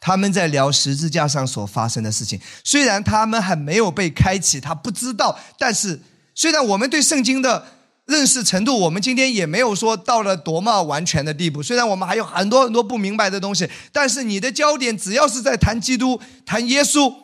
[0.00, 2.40] 他们在聊十字架上所发生的事情。
[2.64, 6.00] 虽然他们还没有被开启，他不知道，但是
[6.34, 7.81] 虽然我们对圣经的。
[8.06, 11.62] 认识程度，我们今天也没有说到了多么完全的地步。
[11.62, 17.14] 虽然我们还有很多很多不明白的东西，但是你的焦点只要是在谈基督、谈耶稣，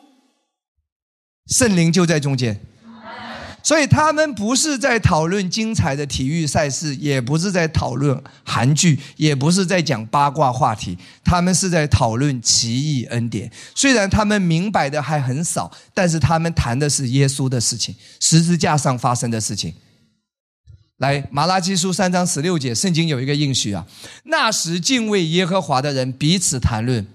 [1.47, 2.61] 圣灵就在中间。
[3.61, 13.51] 所以他们不是在讨论精彩的体育赛事，也不是在讨论韩剧，也不是在讲八卦话题，他们是在讨论奇异恩典。
[13.75, 19.73] 虽然他们明白的还很少，但是他们谈的是耶稣的事情，十字架上发生的事情。
[20.99, 23.87] 来，马拉基书三章十六节，圣经有一个应许啊。
[24.25, 27.07] 那时敬畏耶和华的人彼此谈论。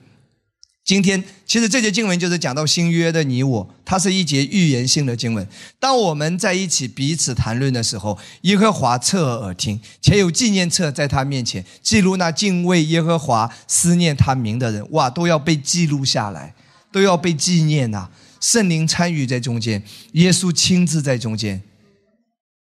[0.82, 5.46] 今天其实这节经文就是讲到新约的你我，它是一节预言性的经文。
[5.78, 16.54] 当我们在一起彼此谈论的时候，耶和华侧耳听，且有纪念册在他面前记录那敬畏耶和华、思念他名的人，哇，都要被记录下来，
[16.90, 18.08] 都要被纪念呐。
[18.40, 19.82] 圣灵参与在中间，
[20.12, 21.62] 耶稣亲自在中间。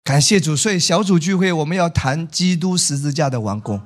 [0.08, 3.78] 感谢主，所以小组聚会我们要谈基督十字架的完工。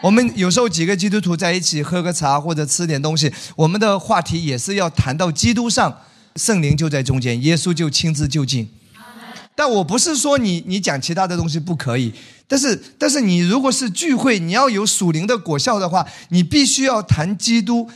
[0.00, 5.94] 我们有时候几个基督徒在一起喝个茶或者吃点东西，我们的话题也是要谈到基督上，
[6.36, 8.70] 圣灵就在中间，耶稣就亲自就近。
[9.54, 12.14] 但我不是说你你讲其他的东西不可以，
[12.48, 17.90] 但是但是你如果是聚会，你要有属灵的果效的话，你必须要谈基督，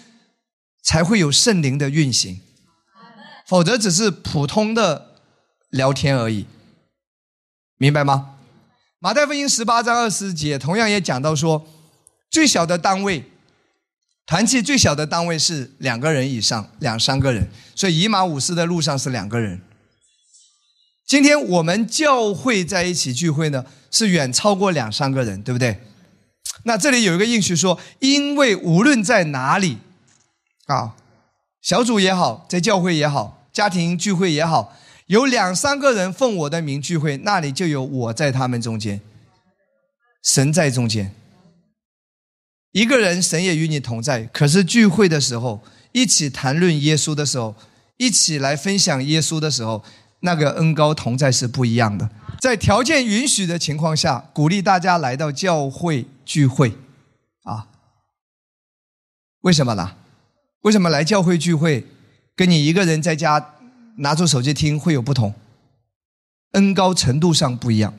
[0.82, 2.40] 才会有圣灵的运行，
[3.46, 5.12] 否则只是普通的
[5.70, 6.44] 聊天而已。
[7.84, 8.36] 明白吗？
[8.98, 11.66] 马太福音十八章二十节同样也讲到说，
[12.30, 13.22] 最小的单位，
[14.24, 17.46] 团契最小的单位是两个人以上，两三个人。
[17.74, 19.60] 所以以马五斯的路上是两个人。
[21.06, 25.82] 今天我们教会在一起聚会呢，是远超过两三个人，对不对？
[26.62, 29.76] 那这里有一个应许说，因为无论在哪里，
[30.68, 30.94] 啊，
[31.60, 34.74] 小组也好，在教会也好，家庭聚会也好。
[35.06, 39.00] 有两三个人奉我的名聚会，那里就有我在他们中间，
[40.22, 41.14] 神在中间。
[42.72, 44.24] 一个人，神也与你同在。
[44.24, 47.54] 可是聚会的时候，一起谈论耶稣的时候，
[47.98, 49.84] 一起来分享耶稣的时候，
[50.20, 52.08] 那个恩高同在是不一样的。
[52.40, 56.72] 在条件允许的情况下，鼓励大家来到教会聚会，
[57.42, 57.68] 啊，
[59.42, 59.96] 为什么呢？
[60.62, 61.86] 为什么来教会聚会，
[62.34, 63.50] 跟你一个人在家？
[63.98, 65.34] 拿出手机听会有不同，
[66.52, 67.94] 恩高程度上不一样。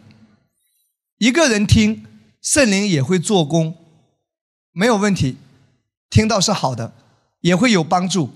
[1.17, 2.05] 一个人听
[2.41, 3.75] 圣灵也会做工，
[4.71, 5.37] 没有问题，
[6.09, 6.93] 听到是好的，
[7.41, 8.31] 也会有帮助。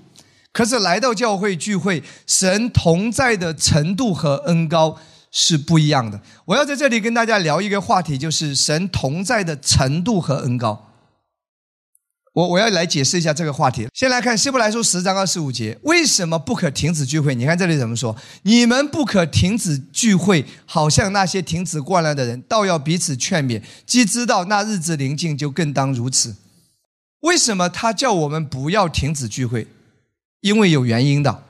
[0.51, 4.97] 可是来到教会聚会，神同在的程度和恩高
[5.31, 6.19] 是不一样的。
[6.45, 10.88] 我要在这里跟大家聊一个话题，就是神同在的程度和恩高。
[12.39, 13.85] 我我要来解释一下这个话题。
[13.93, 17.35] 先来看希伯来书十章二十五节，为什么不可停止聚会？
[17.35, 18.15] 你看这里怎么说？
[18.43, 23.61] 你们不可停止聚会，好像那些停止惯了的人，倒要彼此劝勉。
[23.85, 26.37] 既知道那日子临近，就更当如此。
[27.21, 29.67] 为什么他叫我们不要停止聚会？
[30.39, 31.43] 因为有原因的。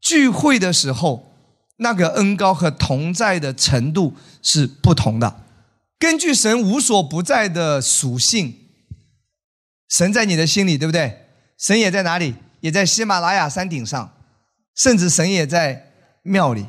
[0.00, 1.32] 聚会的时候，
[1.76, 5.36] 那个恩高和同在的程度是不同的。
[6.00, 8.54] 根据神无所不在的属性。
[9.94, 11.28] 神在你的心里，对不对？
[11.56, 12.34] 神也在哪里？
[12.58, 14.12] 也在喜马拉雅山顶上，
[14.74, 15.92] 甚至神也在
[16.22, 16.66] 庙里，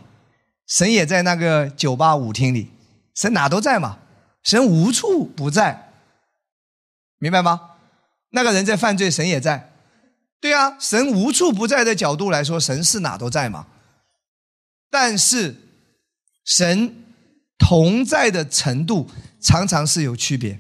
[0.68, 2.70] 神也在那个酒吧舞厅里，
[3.16, 3.98] 神哪都在嘛。
[4.44, 5.92] 神无处不在。
[7.18, 7.72] 明白吗？
[8.30, 9.72] 那个人在犯罪，神也在。
[10.40, 13.66] 对啊，神无处不在的角度来说，神是哪都在嘛。
[14.92, 15.56] 但是
[16.44, 16.94] 神
[17.58, 19.10] 同在的程度
[19.42, 20.60] 常常是有区别。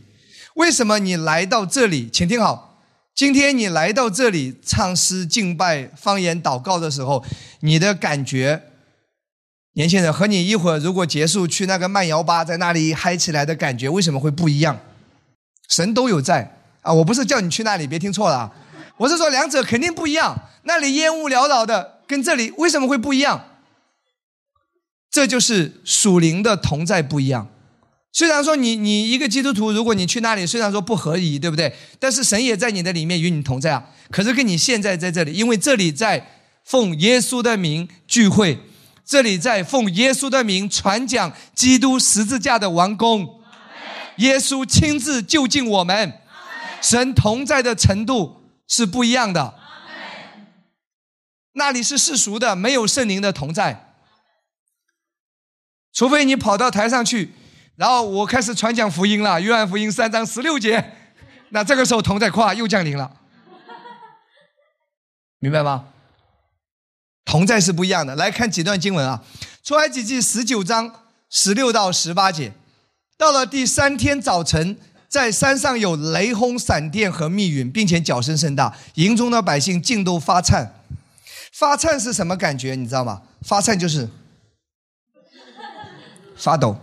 [0.56, 2.10] 为什么你来到这里？
[2.10, 2.82] 请听好，
[3.14, 7.24] 今天你来到这里唱诗、敬拜、方言、祷告的时候，
[7.60, 8.64] 你的感觉，
[9.74, 14.80] 年轻人和你一会儿如果结束去那个慢摇吧，在那里嗨起来的感觉，为什么会不一样？
[15.68, 16.93] 神都有在啊！
[16.93, 18.53] 我不是叫你去那里，别听错了。
[18.97, 20.49] 我是说，两者肯定不一样。
[20.64, 23.49] 那里烟雾缭绕的，跟这里为什么会不一样？
[25.12, 27.49] 这就是属灵的同在不一样。
[28.16, 31.76] 虽然说你你一个基督徒，如果你去那里，虽然说不合宜，对不对？
[31.99, 33.89] 但是神也在你的里面与你同在啊。
[34.09, 36.26] 可是跟你现在在这里，因为这里在
[36.63, 38.57] 奉耶稣的名聚会，
[39.03, 43.41] 这里在奉耶稣的名传讲基督十字架的完工，
[44.20, 46.13] 耶稣亲自就近我们，
[46.82, 48.41] 神同在的程度。
[48.68, 49.53] 是不一样的。
[51.53, 53.93] 那里是世俗的，没有圣灵的同在。
[55.93, 57.32] 除非你跑到台上去，
[57.76, 60.93] 然后我开始传讲福音了，《约翰福音》三章十六节，
[61.49, 63.11] 那这个时候同在夸又降临了，
[65.39, 65.88] 明白吗？
[67.26, 68.15] 同在是不一样的。
[68.15, 69.23] 来看几段经文啊，
[69.67, 72.53] 《出埃及记》十九章十六到十八节，
[73.17, 74.78] 到了第三天早晨。
[75.07, 80.73] 在山上有雷轰、闪电和密云，并且脚声甚大，营中的百姓尽都发颤。
[81.53, 82.76] 发颤是什么感觉？
[82.76, 83.21] 你知道吗？
[83.41, 84.09] 发颤就是
[86.36, 86.78] 发抖。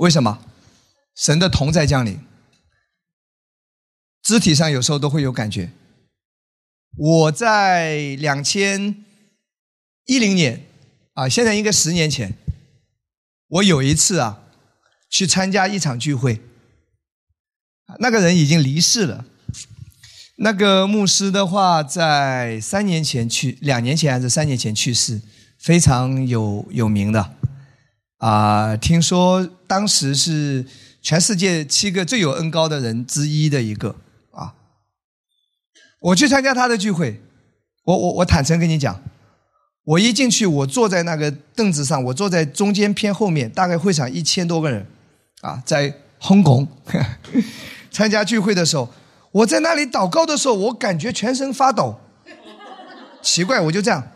[0.00, 0.42] 为什么？
[1.14, 2.18] 神的同在降临，
[4.22, 5.72] 肢体上有时候都会有感觉。
[6.96, 9.04] 我在两千
[10.06, 10.64] 一零年
[11.12, 12.32] 啊，现在应该十年前，
[13.48, 14.42] 我有一次啊，
[15.10, 16.40] 去参加一场聚会。
[17.98, 19.26] 那个人已经离世了。
[20.36, 25.20] 那个牧师的话，在三年前去，两年前还是三年前去世，
[25.58, 27.36] 非常有有名的。
[28.20, 30.66] 啊，听说当时是
[31.00, 33.96] 全世界七个最有恩高的人之一的一个
[34.30, 34.52] 啊。
[36.00, 37.22] 我去参加他的聚会，
[37.84, 39.02] 我我我坦诚跟你讲，
[39.84, 44.86] 我一进去，我坐在那个凳子上，我坐在中间偏后面，大概会场一千多个人，
[45.40, 46.68] 啊，在轰拱。
[47.90, 48.92] 参加聚会的时候，
[49.32, 51.98] 我在那里祷告的时候，我感觉全身发抖。
[53.22, 54.12] 奇怪，我就这样。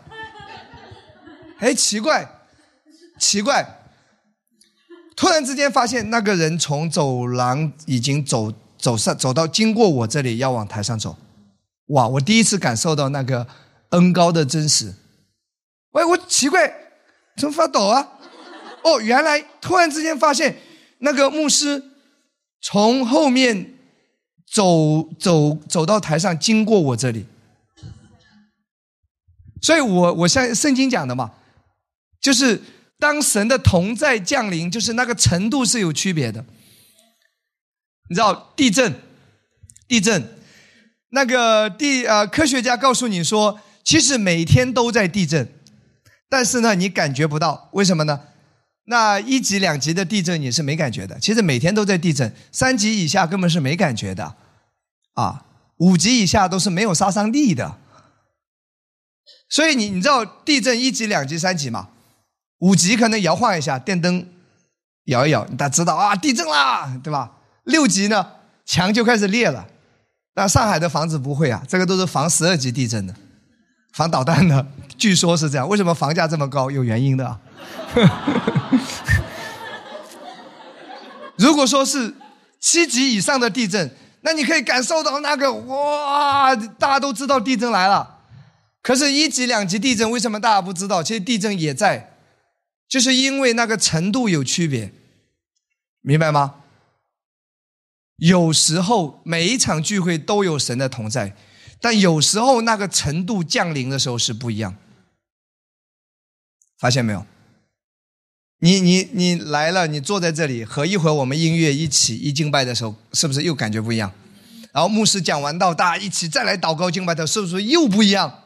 [1.57, 2.29] 哎，奇怪，
[3.19, 3.81] 奇怪。
[5.15, 11.17] 突然之间发现，那个人从走廊已经走走上走到经过我这里，要往台上走。
[11.87, 12.07] 哇！
[12.07, 13.47] 我第一次感受到那个
[13.89, 14.93] 恩高的真实。
[15.91, 16.73] 喂，我奇怪，
[17.37, 18.09] 怎么发抖啊？
[18.83, 20.57] 哦，原来突然之间发现
[20.99, 21.91] 那个牧师。
[22.67, 23.75] 从后面
[24.51, 27.27] 走走走到台上，经过我这里，
[29.61, 31.33] 所以我我像圣经讲的嘛，
[32.19, 32.59] 就是
[32.97, 36.45] 当神的同在降临，就是那个程度是有区别的。
[38.09, 39.01] 你知道地震，
[39.87, 40.39] 地震，
[41.09, 45.47] 那个地呃科学家告诉你说，其实每天都在地震，
[46.29, 48.21] 但是呢你感觉不到，为什么呢？
[48.87, 52.31] 那一级、两级的地震你是没感觉的，其实每天都在地震。
[52.51, 54.35] 三级以下根本是没感觉的，
[55.13, 55.45] 啊，
[55.77, 57.79] 五级以下都是没有杀伤力的。
[59.49, 61.89] 所以你你知道地震一级、两级、三级吗？
[62.59, 64.27] 五级可能摇晃一下，电灯
[65.05, 67.31] 摇一摇，大家知道啊，地震啦，对吧？
[67.63, 68.25] 六级呢，
[68.65, 69.67] 墙就开始裂了。
[70.35, 73.13] 那上海的房子不会啊，这个都是防十二级地震的，
[73.93, 75.67] 防导弹的， 据说是这样。
[75.67, 76.69] 为什么房价这么高？
[76.71, 77.39] 有原因的啊。
[81.37, 82.13] 如果说是
[82.59, 88.19] 七级以上的地震，那你可以感受到那个哇，大家都知道地震来了。
[88.81, 91.03] 可是，一级、两级地震为什么大家不知道？
[91.03, 92.14] 其实地震也在，
[92.87, 94.93] 就是因为那个程度有区别，
[96.01, 96.55] 明白吗？
[98.17, 101.35] 有时候每一场聚会都有神的同在，
[101.81, 104.75] 但有时候那个程度降临的时候是不一样，
[106.77, 107.25] 发现没有？
[108.59, 114.13] 你你你来了，你坐在这里和一会儿我们音乐一起一敬拜的时候，是不是又感觉不一样？
[114.71, 118.43] 然后牧师讲完道，大家一起再来祷告敬拜的时候，是不是又不一样？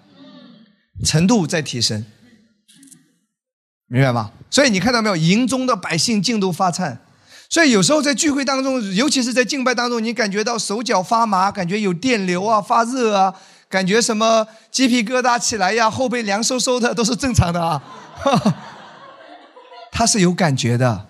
[1.05, 2.03] 程度在提升，
[3.89, 4.31] 明白吗？
[4.49, 7.01] 所以你看到没有，营中的百姓尽都发颤。
[7.49, 13.33] 所以有时候在聚会当中，尤其是在敬拜当中，你感觉到手脚发麻，感觉有电流啊，发热啊，
[13.67, 17.83] 感觉什么鸡皮疙瘩起来呀，后背凉飕飕的，都是正常的啊。
[19.91, 21.07] 他是有感觉的，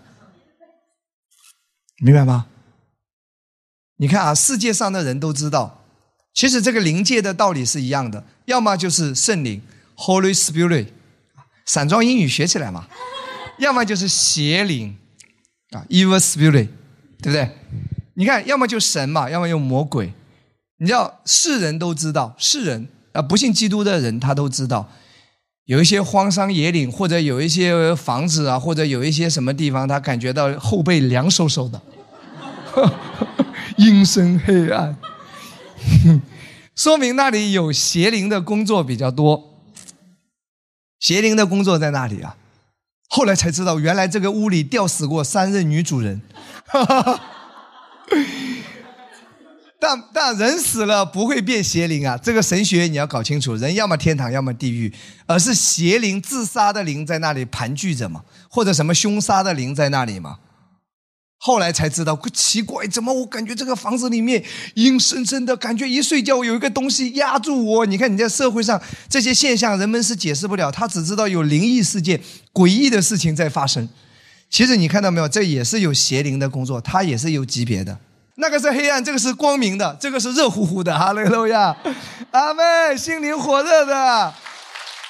[1.98, 2.46] 明白吗？
[3.98, 5.84] 你看啊，世界上的人都知道，
[6.34, 9.62] 其实这个灵界的道理是一样的，要么就是圣灵
[9.98, 10.88] （Holy Spirit），
[11.72, 12.82] 散装英语学起来嘛；
[13.60, 14.98] 要么就是邪灵
[15.70, 16.70] 啊 （Evil Spirit），
[17.22, 17.48] 对不对？
[18.16, 20.12] 你看，要么就神嘛，要么就魔鬼。
[20.80, 24.90] 你知道，世人都知道，世人啊，不信基督的人他都知道，
[25.66, 31.80] 有一些荒山野岭，或者有一些房子啊，或者有一些什么地方，他感觉到后背凉飕飕的。
[33.78, 34.98] 阴森黑暗，
[36.76, 39.49] 说明那里有邪灵的工作比较多。
[41.00, 42.36] 邪灵的工作在那里啊？
[43.10, 46.22] 后来才知道，原来这个屋里吊死过三任女主人。
[49.82, 52.18] 但但人死了不会变邪灵啊！
[52.18, 54.94] 这个神学你要搞清楚，人要么天堂，要么地狱，
[55.26, 60.38] 而是邪灵自杀的灵在那里盘踞着嘛，或者什么凶杀的灵在那里嘛。
[61.42, 67.86] 后来才知道，奇怪，怎么我感觉这个房子里面阴森森的，感觉一睡觉有一个东西压住我。
[67.86, 72.20] 你看你在社会上这些现象，人们是解释不了，他只知道有灵异事件、
[72.54, 73.88] 诡异的事情在发生。
[74.50, 77.98] 其实你看到没有，这也是有邪灵的工作，它也是有级别的。
[78.36, 80.98] 那个是黑暗，这个是光明的，这个是热乎乎的。
[80.98, 81.76] 哈利路亚，
[82.32, 84.34] 阿妹，心灵火热的。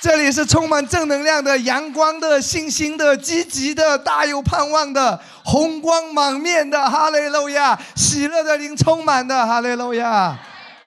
[0.02, 10.40] 这里是充满正能量的、阳光的、信心的、积极的、大有盼望的、红光满面的哈雷路亚，喜乐的灵充满的哈雷路亚，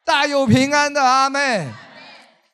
[0.02, 1.68] 大有平安的阿妹。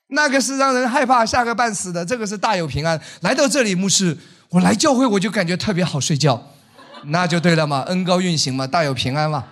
[0.09, 3.00] 那个是让人害怕吓个半死的，这个是大有平安。
[3.20, 4.16] 来到这里，牧师，
[4.48, 6.42] 我来教会我就感觉特别好睡觉，
[7.04, 9.44] 那就对了嘛，恩高运行嘛，大有平安嘛，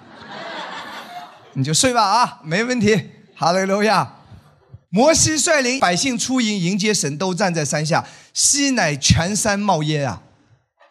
[1.53, 4.16] 你就睡吧啊，没问题，哈雷路亚。
[4.89, 8.07] 摩西率领百姓出营迎接神，都站在山下。
[8.33, 10.23] 西乃全山冒烟啊，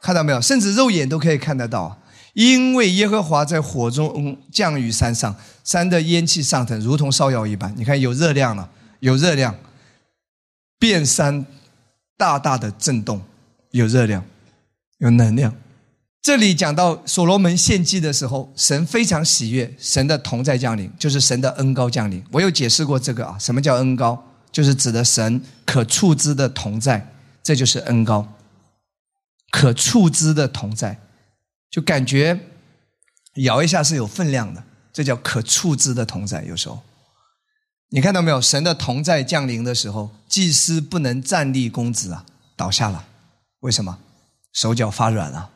[0.01, 0.41] 看到没有？
[0.41, 2.01] 甚至肉眼都可以看得到。
[2.33, 5.33] 因为耶和华在火中降雨山上，
[5.63, 7.73] 山的烟气上腾，如同烧窑一般。
[7.77, 8.69] 你看有热量了，
[8.99, 9.55] 有热量，
[10.77, 11.45] 遍山
[12.17, 13.21] 大大的震动，
[13.71, 14.21] 有热量，
[14.97, 15.55] 有能量。
[16.25, 22.25] 这里讲到所罗门献祭的时候，神非常喜悦，神的同在降临，就是神的恩高降临。
[22.31, 24.19] 我有解释过这个啊，什么叫恩高？
[24.51, 27.13] 就是指的神可触之的同在，
[27.43, 28.27] 这就是恩高。
[29.51, 30.99] 可触之的同在，
[31.69, 32.39] 就感觉
[33.35, 36.43] 摇一下是有分量的，这叫可触之的同在。
[36.45, 36.81] 有时候
[37.91, 38.41] 你看到没有？
[38.41, 42.25] 神的同在降临的时候，祭司不能站立，公子啊
[42.57, 43.05] 倒下了，
[43.59, 43.99] 为什么？
[44.51, 45.51] 手脚发软了。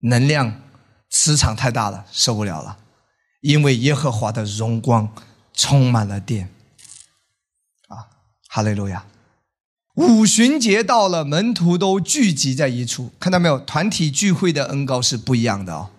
[0.00, 0.62] 能量
[1.10, 2.76] 磁场太大了，受不了了，
[3.40, 5.08] 因为耶和华的荣光
[5.52, 6.48] 充满了殿。
[7.88, 8.06] 啊，
[8.48, 9.04] 哈利路亚！
[9.94, 13.58] 五旬节到了，门徒都聚集在一处，看到没有？
[13.60, 15.90] 团体聚会的恩高是不一样的哦。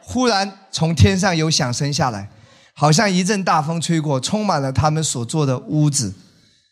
[0.00, 2.28] 忽然从天上有响声下来，
[2.74, 6.12] 好像一阵大风吹过，充满了他们所坐的屋子。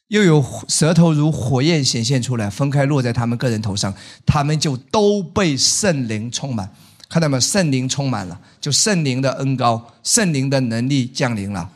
[0.09, 3.93] 又有舌头如火焰显现出来，分开落在他们个人头上，
[4.27, 6.71] 他们就都被圣灵充满。
[7.09, 7.41] 看到没有？
[7.41, 11.71] 圣灵充满了，就圣灵的恩高，圣灵的能力降临了。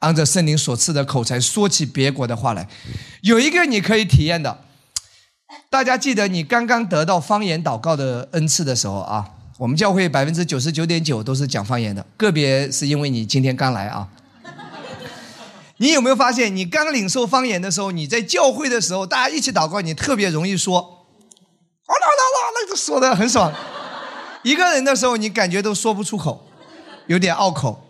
[0.00, 2.68] 按照圣灵所赐的口才，说起别国的话来。
[3.20, 4.58] 有一个你可以体验的，
[5.70, 14.08] 大家记得你刚刚得到方言祷告的恩赐的时候啊，我们教会百分之九十九点九都是讲方言的，个别是因为你今天刚来啊。
[15.82, 23.52] 你有没有发现，你刚领受方言的时候，你在教会的时候，大家一起祷告，你特别容易说，啊啦啦啦，那个说的很爽。
[24.44, 26.46] 一个人的时候，你感觉都说不出口，
[27.08, 27.84] 有点拗口，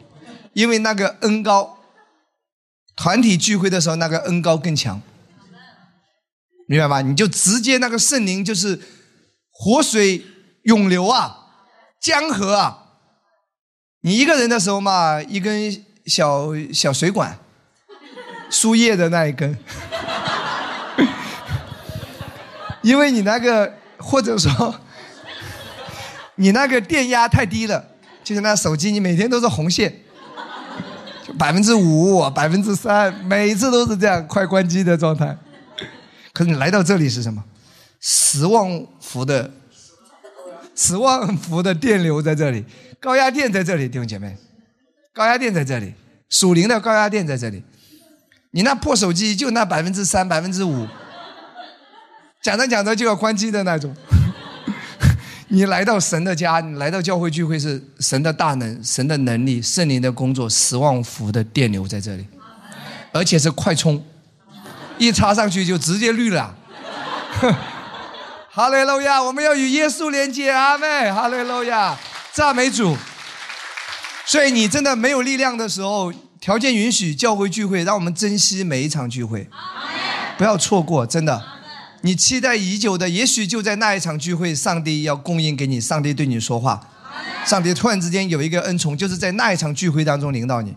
[0.55, 1.77] 因为那个恩高。
[2.97, 5.03] 团体聚会的时候，那个恩高更强，
[6.67, 7.03] 明白吗？
[7.03, 8.81] 你就直接那个圣灵就是
[9.51, 10.25] 活水
[10.63, 11.37] 涌流啊，
[12.01, 12.87] 江河啊。
[14.01, 17.39] 你一个人的时候嘛，一根小小水管。
[18.53, 19.59] 输液的那一根，
[22.83, 24.75] 因为你那个或者说
[26.35, 27.83] 你那个电压太低了，
[28.23, 29.93] 就是那手机你每天都是红线，
[31.39, 35.35] 百分之五、百分之三，每次都是这样快关机的状态。
[36.35, 37.43] 可是你来到这里是什么？
[38.01, 39.51] 十万伏的
[40.75, 42.67] 十万伏的电流在这里，
[43.01, 44.37] 高压电在这里，弟兄姐妹，
[45.15, 45.95] 高压电在这里，
[46.29, 47.63] 属灵的高压电在这里。
[48.53, 50.87] 你那破手机就那百分之三、百分之五，
[52.43, 53.95] 讲着讲着就要关机的那种。
[55.49, 62.27] 你来到神的家，你来到教会聚会是神的大能、神的能力、圣灵的工作，十万伏的电流在这里，
[63.13, 64.03] 而且是快充，
[64.99, 66.55] 一插上去就直接绿了。
[68.51, 71.99] 哈利路亚，我们要与耶稣连接，阿妹，哈利路亚，
[72.33, 72.95] 赞美主。
[74.27, 76.13] 所以你真的没有力量的时候，
[76.43, 79.49] 条件允许，教会聚会，让我们珍惜每一场聚会，
[80.37, 81.41] 不要错过，真的。
[82.01, 86.89] 你期待已久的，也许就在那一场聚会，上帝要供应给你，上帝对你说话，
[87.47, 90.75] 上帝突然之间有一个恩宠，就是在那一场聚会当中领导你。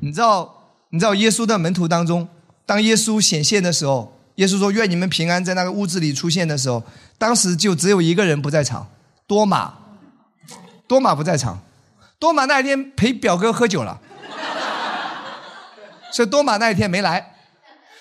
[0.00, 2.26] 你知道，你知道耶稣的门徒当中，
[2.66, 6.82] 当耶稣显现的时候，耶稣说：“愿你们平安。”在那个屋子里出现的时候，
[7.16, 8.88] 当时就只有一个人不在场，
[9.28, 9.72] 多马。
[10.88, 11.60] 多马不在场，
[12.18, 14.00] 多马那一天陪表哥喝酒了，
[16.16, 17.34] 所以多马那一天没来。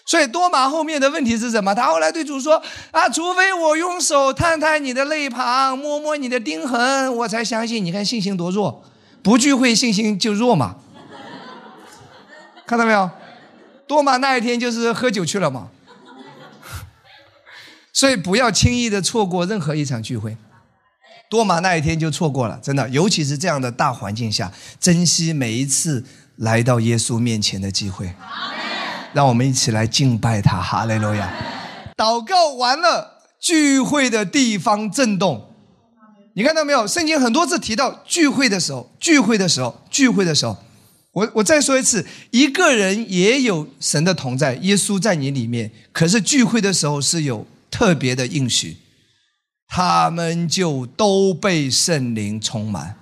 [0.06, 1.76] 所以多马后面的问题是什么？
[1.76, 7.84] 他后来对主说：“啊，除非我用手探探你的肋旁，摸摸你的钉痕，我才相信。
[7.84, 8.86] 你看信心多弱，
[9.22, 10.78] 不聚会信心就弱嘛。
[12.66, 13.10] 看到没有？
[13.86, 15.68] 多马那一天就是喝酒去了嘛。
[17.92, 20.38] 所以不要轻易的错过任何一场聚会。
[21.30, 26.06] 多马那一天就错过了，真的，尤其是这样的大环境下，珍惜每一次
[26.38, 28.14] 来到耶稣面前的机会。”
[29.14, 31.32] 让我们一起来敬拜他，哈利路亚！
[31.96, 35.54] 祷告完了，聚会的地方震动。
[36.34, 36.86] 你看到没有？
[36.86, 40.58] 圣经很多次提到聚会的时候，聚会的时候，聚会的时候。
[41.14, 45.72] 我我再说一次，一个人也有神的同在，耶稣在你里面。
[45.94, 48.76] 可是聚会的时候是有特别的应许，
[49.70, 52.98] 他们就都被圣灵充满，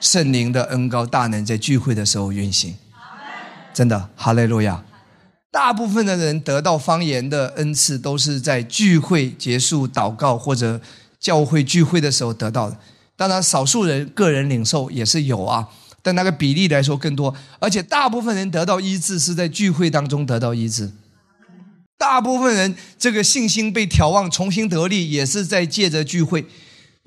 [0.00, 2.74] 圣灵的恩高大能在聚会的时候运行。
[3.74, 4.82] 真的，哈利路亚！
[5.50, 10.80] 大部分的人得到方言的恩赐，都是在聚会结束、祷告或者
[11.18, 12.76] 教会聚会的时候得到的。
[13.16, 15.68] 当然，少数人个人领受也是有啊，
[16.02, 17.34] 但那个比例来说更多。
[17.58, 20.92] 而且，大部分人得到医治是在聚会当中得到医治。
[21.96, 26.46] 大部分人这个信心被挑旺、重新得力，也是在借着聚会。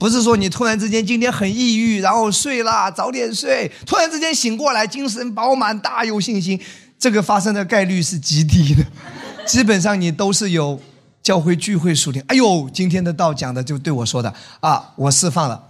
[0.01, 6.59] 不是说你突然之间今天很抑郁，然后睡啦，早点睡，突然之间醒过来，精神饱满，大有信心。
[6.97, 8.83] 这个发生的概率是极低的，
[9.45, 10.81] 基本上你都是有
[11.21, 12.19] 教会聚会属灵。
[12.25, 15.65] 哎呦，今天的道讲的就对我说的啊，我释放了，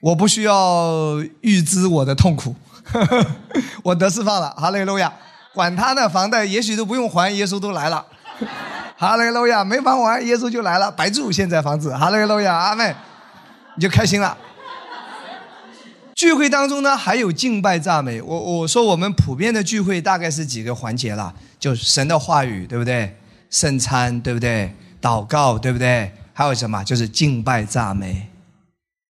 [0.00, 2.56] 我不需要预知我的痛苦，
[3.84, 4.48] 我得释放了。
[4.56, 5.12] 哈利路亚，
[5.52, 8.06] 管他呢，房贷也许都不用还，耶稣都来了。
[8.96, 11.94] 哈利路亚，没房还，耶稣就来了，白住现在房子。
[11.94, 12.94] 哈利路亚，阿妹，
[13.78, 14.36] 你就开心了。
[16.16, 18.20] 聚会当中呢，还有敬拜赞美。
[18.20, 23.16] 我我说我们普遍的聚会大概是几个环节啦，就神的话语，对不对？
[23.50, 24.74] 圣餐，对不对？
[25.00, 26.12] 祷告，对不对？
[26.32, 26.82] 还有什么？
[26.82, 28.28] 就是敬拜赞美。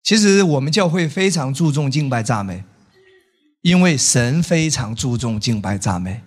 [0.02, 2.64] 其实我们教会非常注重敬拜赞美，
[3.60, 6.22] 因为神非常注重敬拜赞美，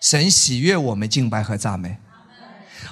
[0.00, 1.98] 神喜悦我们敬拜和赞美。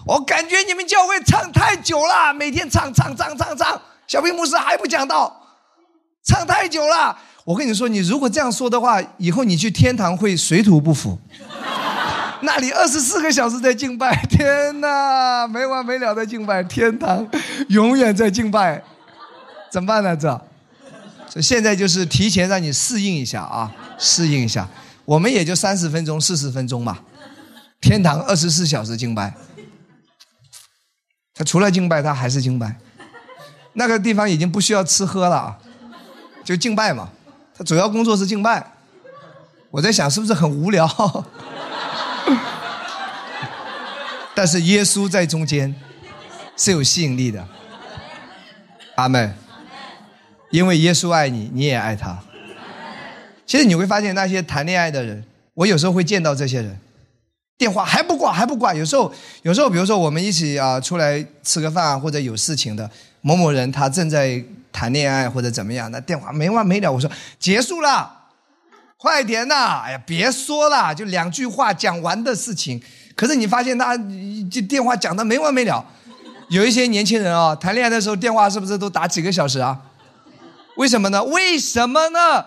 [0.07, 5.41] 我感觉你们教会唱太久了，每天唱唱唱唱唱，小平牧师还不讲道。
[6.25, 11.17] 唱太久了，我跟你说，你如果这样说的话，以后你去天堂会水土不服。
[12.43, 17.25] 那里二十四个小时在敬拜， 天哪，没完没了的敬拜，天堂
[17.69, 18.83] 永远在敬拜，
[19.71, 20.17] 怎么办呢？
[20.17, 20.43] 这，
[21.29, 24.69] 这现在就是提前让你适应一下啊，适应一下。
[25.05, 26.99] 我们也就三十分钟、四十分钟嘛，
[27.81, 29.33] 天堂二十四小时敬拜，
[31.33, 32.77] 他除了敬拜，他还是敬拜。
[33.75, 35.59] 那个地方已经不需要吃喝了。
[36.45, 37.11] 就敬拜嘛，
[37.57, 38.73] 他主要工作是敬拜。
[39.71, 40.89] 我在想是不是很无聊？
[44.35, 45.75] 但是耶稣在中间
[46.57, 47.47] 是有吸引力的。
[48.97, 49.37] 阿门。
[50.51, 52.19] 因为耶稣爱你，你也爱他。
[53.47, 56.77] 其实你会发现那些谈恋爱的人，我有时候会见到这些人，
[57.61, 58.73] 电话还不挂还不挂。
[58.73, 62.91] 有时候有时候比如说我们一起啊出来吃个饭或者有事情的
[63.21, 64.43] 某某人，他正在。
[64.73, 66.91] 谈恋爱或者怎么样，那电话没完没了。
[66.91, 68.09] 我说结束了，
[68.97, 69.83] 快点呐！
[69.85, 72.81] 哎呀，别说了，就两句话讲完的事情。
[73.17, 73.97] 可是你发现他
[74.49, 75.85] 这电话讲的没完没了。
[76.51, 79.77] 有一些年轻人啊，谈恋爱的时候电话是不是都打几个小时啊？
[80.77, 81.25] 为什么呢？
[81.25, 82.47] 为什么呢？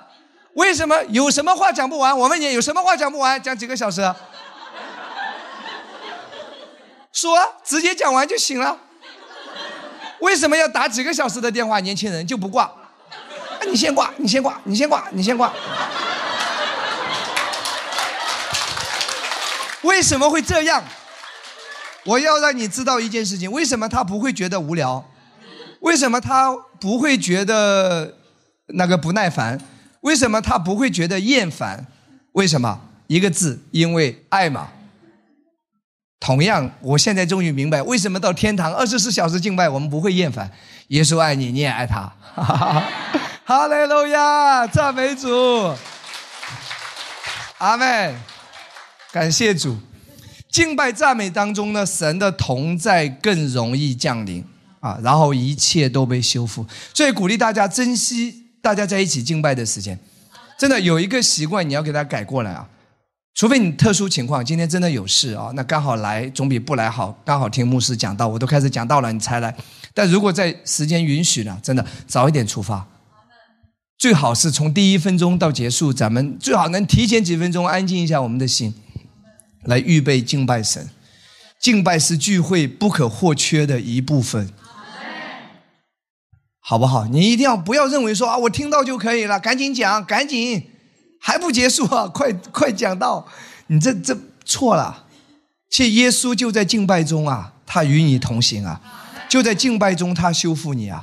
[0.53, 2.17] 为什么有什么话讲不完？
[2.17, 3.43] 我问你，有什么话讲不完？
[3.43, 4.01] 讲几个小时？
[7.13, 8.77] 说，直接讲完就行了。
[10.19, 11.79] 为什么要打几个小时的电话？
[11.79, 12.69] 年轻人就不挂，
[13.69, 15.53] 你先挂，你先挂，你先挂，你先挂。
[19.83, 20.83] 为什么会这样？
[22.05, 25.05] 我要让你知道一件事情：为什么他不会觉得无聊？
[25.81, 28.17] 为什么他不会觉得
[28.67, 29.61] 那个不耐烦？
[30.01, 31.85] 为什么他不会觉得厌烦？
[32.31, 32.79] 为什么？
[33.07, 34.69] 一个字，因为爱嘛。
[36.23, 40.49] 同样，我现在终于明白为什么到天堂二十四小时敬拜，我们不会厌烦。
[40.87, 42.09] 耶稣爱你，你也爱他。
[43.43, 45.75] 哈利路亚，赞美主，
[47.57, 48.15] 阿门，
[49.11, 49.77] 感谢主。
[50.49, 54.45] 敬拜赞美当中呢，神的同在更容易降临
[54.79, 56.65] 啊，然后一切都被修复。
[56.93, 59.99] 所以鼓励大家珍惜大家在一起敬拜的时间。
[60.57, 62.65] 真的有一个习惯，你要给他改过来啊。
[63.35, 67.19] 除非你特殊情况，今天真的有事啊，那刚好来总比不来好。
[67.25, 69.55] 刚好听牧师讲到，我都开始讲到了，你才来。
[69.93, 72.87] 但如果在时间允许呢，真的早一点出发，
[73.97, 78.75] 最好是从第一分钟到结束，咱们最好能提前几分钟安静一下我们的心，
[79.63, 80.89] 来预备敬拜神。
[81.59, 84.51] 敬拜是聚会不可或缺的一部分，
[86.59, 87.07] 好不好？
[87.07, 90.67] 你一定要不要认为说啊，我听到就可以了，赶紧讲，赶紧。
[91.25, 92.05] 还不结束啊！
[92.13, 93.25] 快快讲到，
[93.67, 95.05] 你这这错了。
[95.69, 98.79] 且耶稣就在敬拜中啊，他与你同行啊，
[99.29, 101.01] 就在敬拜中他修复你啊。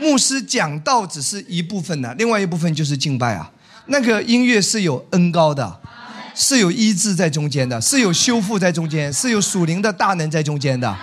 [0.00, 3.48] 牧师讲道只是一部分的，另外一部分就是敬拜啊。
[3.86, 5.80] 那个音乐是有恩高的，
[6.34, 10.98] 是有医治在中间的，是有修复在中间，是有属灵的大能在中间的。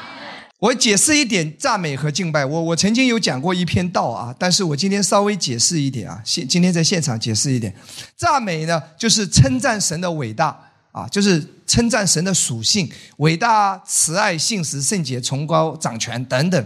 [0.59, 2.45] 我解释一点赞美和敬拜。
[2.45, 6.21] 我我曾经有讲过一篇道啊，但是我今天稍微解释一点啊。
[6.25, 7.73] 现今天在现场解释一点，
[8.17, 10.59] 赞美呢就是称赞神的伟大
[10.91, 16.65] 啊，就是称赞神的属性，伟大、慈爱、信实、圣洁、崇高、掌权等等。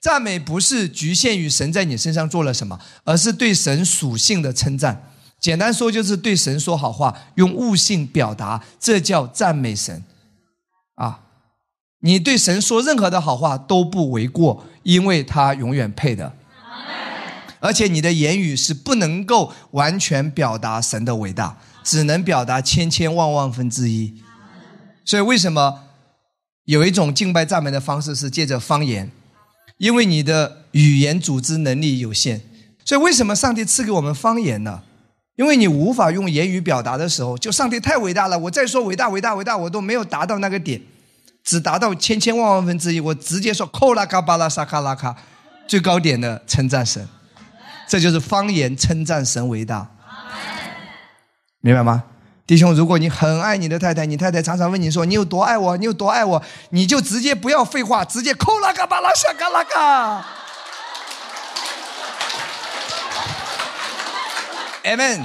[0.00, 5.12] 赞美不是局限于神在你身上做了什么，而是对神属性的称赞。
[5.38, 10.02] 简单说就是对神说好话，用悟性表达，这叫赞美神
[10.94, 11.20] 啊。
[12.06, 16.32] 你对神说任何的好话都不为过，因为他永远配的。
[17.58, 24.22] 而且你的言语是不能够完全表达神的伟大，只能表达千千万万分之一。
[25.04, 25.80] 所以为什么
[26.66, 29.10] 有一种敬拜赞美的方式是借着方言？
[29.78, 32.40] 因为你的语言组织能力有限。
[32.84, 34.82] 所以为什么上帝赐给我们方言呢？
[35.34, 40.80] 因为你无法用言语表达的时候，就上帝太伟大了，我再说伟大伟大伟大，我都没有达到那个点。
[41.46, 45.14] 只达到千千万万分之一，我直接说“扣拉卡巴拉萨卡拉卡”，
[45.68, 47.08] 最高点的称赞神，
[47.88, 49.86] 这就是方言称赞神伟大，
[51.60, 52.02] 明白吗，
[52.44, 52.74] 弟兄？
[52.74, 55.76] 如果你很爱你的太太，你太太常常问你说：“你有多爱我？
[55.76, 60.26] 你有多爱我？”你就直接不要废话，直接“扣拉卡巴拉萨卡拉卡
[64.82, 65.24] ”，Amen。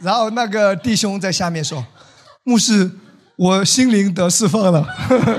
[0.00, 1.86] 然后那个弟兄在下面说
[2.42, 2.90] ：“牧师。”
[3.36, 4.86] 我心灵得释放了，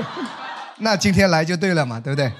[0.78, 2.32] 那今天来就对了嘛，对不对？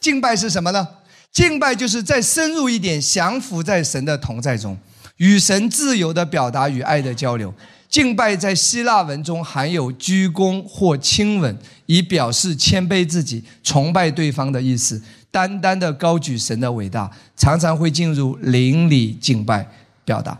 [0.00, 0.86] 敬拜是什么呢？
[1.30, 4.76] 敬拜就是再深入一点，降服在神的同在中，
[5.18, 7.54] 与神自由的表达与爱的交流。
[7.88, 11.56] 敬拜在希腊文中含有鞠躬或亲吻，
[11.86, 15.00] 以表示谦卑自己、崇拜对方的意思。
[15.30, 19.68] 单单的高举神的伟大，常常会进入邻里敬拜
[20.04, 20.36] 表达。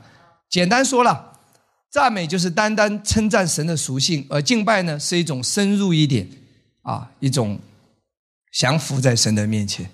[0.50, 1.33] 简单说了。
[1.94, 6.28] 赞美就是单单称赞神的属性，而敬拜呢是一种深入一点，
[6.82, 7.56] 啊，一种
[8.52, 9.88] 降服在神的面前。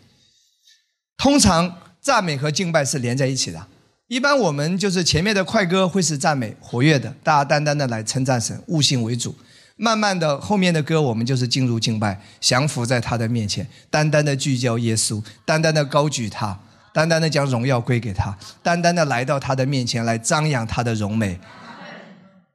[1.18, 3.66] 通常赞美和敬拜是连在一起的。
[4.06, 9.36] 一般我们就是前面的快歌会是赞美活跃的，大家单单的来称赞神，悟性为主。
[9.76, 16.58] 慢慢的后面的歌我们就是进入敬拜，降服在他的面前，单单的聚焦耶稣，单单的高举他，
[16.94, 21.38] 单单的将荣耀归给他，单单的来到他的面前来张扬他的荣美。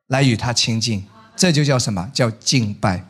[0.08, 1.04] 来与他亲近，
[1.36, 3.06] 这就叫什么叫敬拜？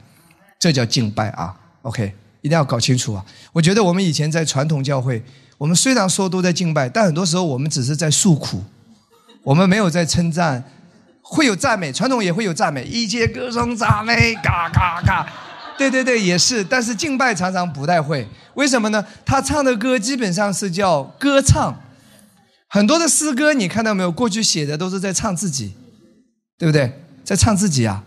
[0.57, 3.23] 这叫敬拜啊！OK，一定要搞清楚啊！
[3.51, 5.21] 我觉得我们以前在传统教会，
[5.57, 8.63] 我们虽然说都在敬拜，但很多时候我们只是在诉苦，
[9.43, 10.63] 我们没有在称赞，
[11.21, 15.27] 会有赞美，传统也会有赞美，一切歌声赞美，嘎嘎嘎，
[15.77, 16.63] 对对对，也是。
[16.63, 18.25] 但是敬拜常常不太会，
[18.55, 19.05] 为什么呢？
[19.25, 21.75] 他唱的歌基本上是叫歌唱，
[22.69, 24.11] 很多的诗歌你看到没有？
[24.11, 25.73] 过去写的都是在唱自己。
[26.57, 27.01] 对不对？
[27.23, 28.03] 在唱自己啊！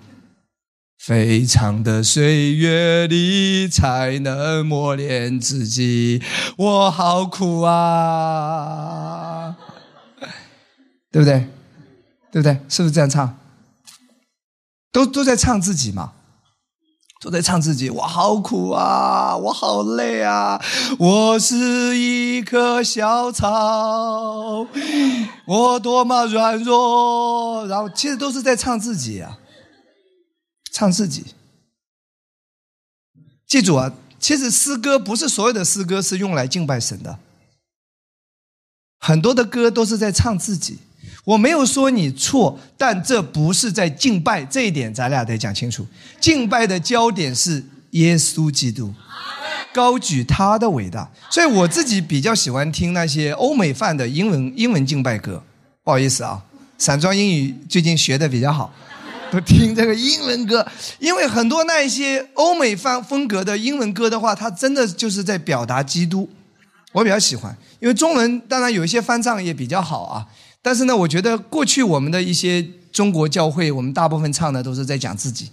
[0.99, 6.23] 非常的岁月里才能磨练自己，
[6.57, 9.57] 我好苦啊！
[11.11, 11.49] 对不对？
[12.31, 12.61] 对不对？
[12.69, 13.39] 是不是这样唱？
[14.93, 16.15] 都都在唱自己嘛。
[17.21, 20.62] 都在唱自己，我好苦啊，我好累啊，
[20.99, 24.66] 我是一棵小草，
[25.45, 27.66] 我多么软弱。
[27.66, 29.39] 然后其实都是在唱自己啊，
[30.73, 31.35] 唱自己。
[33.47, 37.19] 记住啊，其实诗歌不是所有的诗歌是用来敬拜神的，
[39.01, 40.79] 很多的歌都是在唱自己。
[41.29, 45.87] 我没有说你错，但这不是在敬拜，这一点咱俩得讲清楚。
[46.18, 48.95] 敬拜的焦点是耶稣基督，
[49.70, 51.07] 高举他的伟大。
[51.29, 55.43] 所以我自己比较喜欢听那些欧美范的英文英文敬拜歌。
[55.85, 56.43] 不好意思啊，
[56.79, 58.72] 散装英语最近学的比较好，
[59.31, 60.66] 都听这个英文歌。
[60.99, 66.26] 因为很多那一些欧美范风格的英文歌的话，它真的就是在表达基督。
[66.93, 70.26] 我比较喜欢，因为中文当然有一些翻唱也比较好啊。
[70.63, 75.51] 但是呢，我觉得过去我们的一些中国教会，我们大部分唱的都是在讲自己，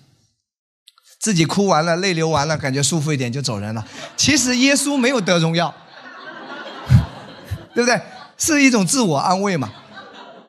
[1.19, 3.85] 自己哭完了，泪流完了，感觉舒服一点就走人了。
[4.17, 5.73] 其实耶稣没有得荣耀，
[7.73, 8.01] 对不对？
[8.37, 9.71] 是一种自我安慰嘛，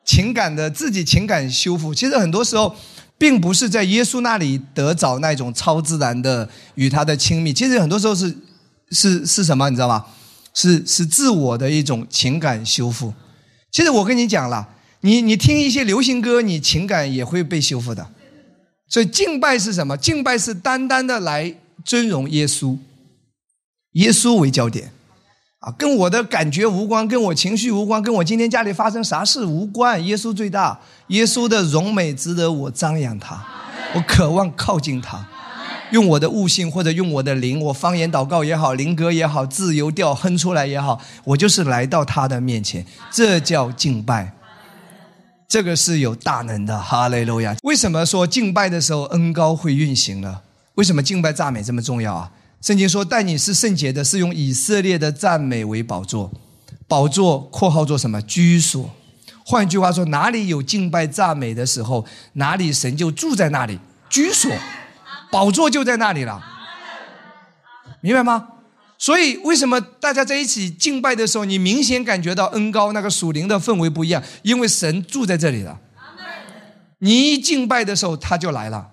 [0.03, 1.93] 情感的自己情感修复。
[1.93, 2.75] 其实很多时候，
[3.17, 7.53] 并不是在耶稣那里得找那种超自然的与他的亲密。
[7.53, 8.35] 其实很多时候是
[8.91, 9.69] 是是什么？
[9.69, 10.05] 你知道吗？
[10.53, 13.13] 是是自我的一种情感修复。
[13.77, 14.67] 其实我跟你讲了，
[15.01, 18.07] 你你听一些流行歌，你情感也会被修复的。
[18.89, 19.95] 所以敬拜是什么？
[19.95, 21.53] 敬拜是单单的来
[21.85, 22.75] 尊荣耶稣，
[23.91, 24.91] 耶稣为焦点，
[25.59, 30.03] 啊，跟我的感觉无关，跟我情绪无关，跟我今天家里发生啥事无关。
[30.03, 33.45] 耶稣最大，耶稣的荣美值得我张扬他，
[33.93, 35.23] 我渴望靠近他。
[35.91, 44.33] 用我的悟性，或者用我的灵，我方言祷告也好，灵歌也好，自由调哼出来也好，我就是来到他的面前，这叫敬拜。
[45.47, 47.55] 这个是有大能的，哈利路亚。
[47.63, 50.41] 为什么说敬拜的时候恩高会运行呢？
[50.75, 52.31] 为什么敬拜赞美这么重要啊？
[52.61, 56.29] 圣经说，但你是圣洁的，是用以色列的赞美为宝座，
[56.87, 58.21] 宝座括号做什么？
[58.23, 58.89] 居所。
[59.45, 63.79] 换句话说，哪里有敬拜赞美的时候，哪里神就住在那里，
[64.09, 64.51] 居所。
[65.31, 66.41] 宝座就在那里了，
[68.01, 68.47] 明白吗？
[68.99, 74.23] 所以为什么大家在一起敬拜的时候，你明显感觉到恩高那个属灵的氛围不一样？
[74.41, 75.79] 因为神住在这里了。
[76.99, 78.91] 你一敬拜的时候，他就来了。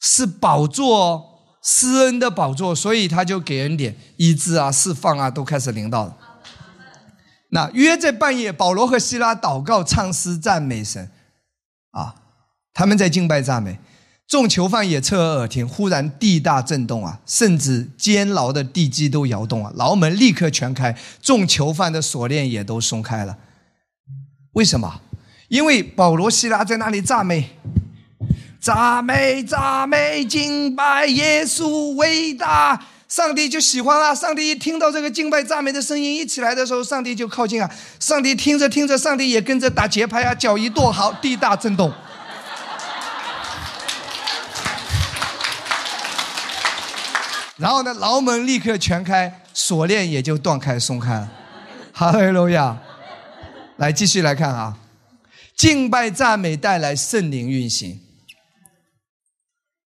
[0.00, 6.16] 是宝座施恩的宝座，所以他就给人点医治啊、释放啊，都开始临到了。
[7.50, 11.10] 那约在半夜，保罗和希拉祷告、唱诗、赞美神，
[11.92, 12.16] 啊，
[12.74, 13.78] 他们在敬拜赞美。
[14.28, 23.36] 众囚犯也侧耳听，忽然地大震动啊，甚至监牢的地基都摇动啊，牢门立刻全开，众囚犯的锁链也都松开了。
[24.52, 25.00] 为什么？
[25.48, 27.50] 因为保罗、希拉在那里赞美、
[28.58, 34.14] 赞美、赞美、敬拜耶稣伟大，上帝就喜欢啊！
[34.14, 37.70] 上帝一听到这个敬拜赞美的声音一起来的时候，上帝就靠近啊！
[38.00, 41.92] 上帝听着听着，上帝也跟着打节拍啊，脚一跺，好，地大震动。
[47.62, 51.32] 然后呢，牢门立刻全开，锁链也就断开松开了。
[51.94, 52.76] 哈利路亚！
[53.76, 54.76] 来继续来看啊，
[55.56, 58.00] 敬拜赞美带来圣灵运行，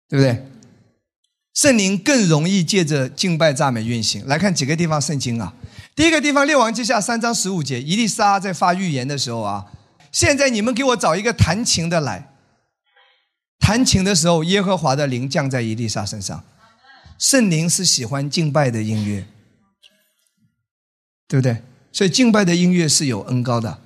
[0.08, 0.46] 对不对？
[1.52, 4.26] 圣灵更容易借着敬拜赞美运行。
[4.26, 5.52] 来看几个地方圣经啊。
[5.94, 9.66] 第一个地方，《列王记下》三章十五节，伊丽莎在发预言的时候啊，
[10.10, 12.32] 现在你们给我找一个弹琴的来。
[13.58, 16.42] 弹琴的时候，耶和华的灵降在伊丽莎身上。
[17.18, 19.26] 圣灵是喜欢敬拜的音乐，
[21.28, 21.62] 对不对？
[21.92, 23.78] 所以敬拜的音乐是有恩高的，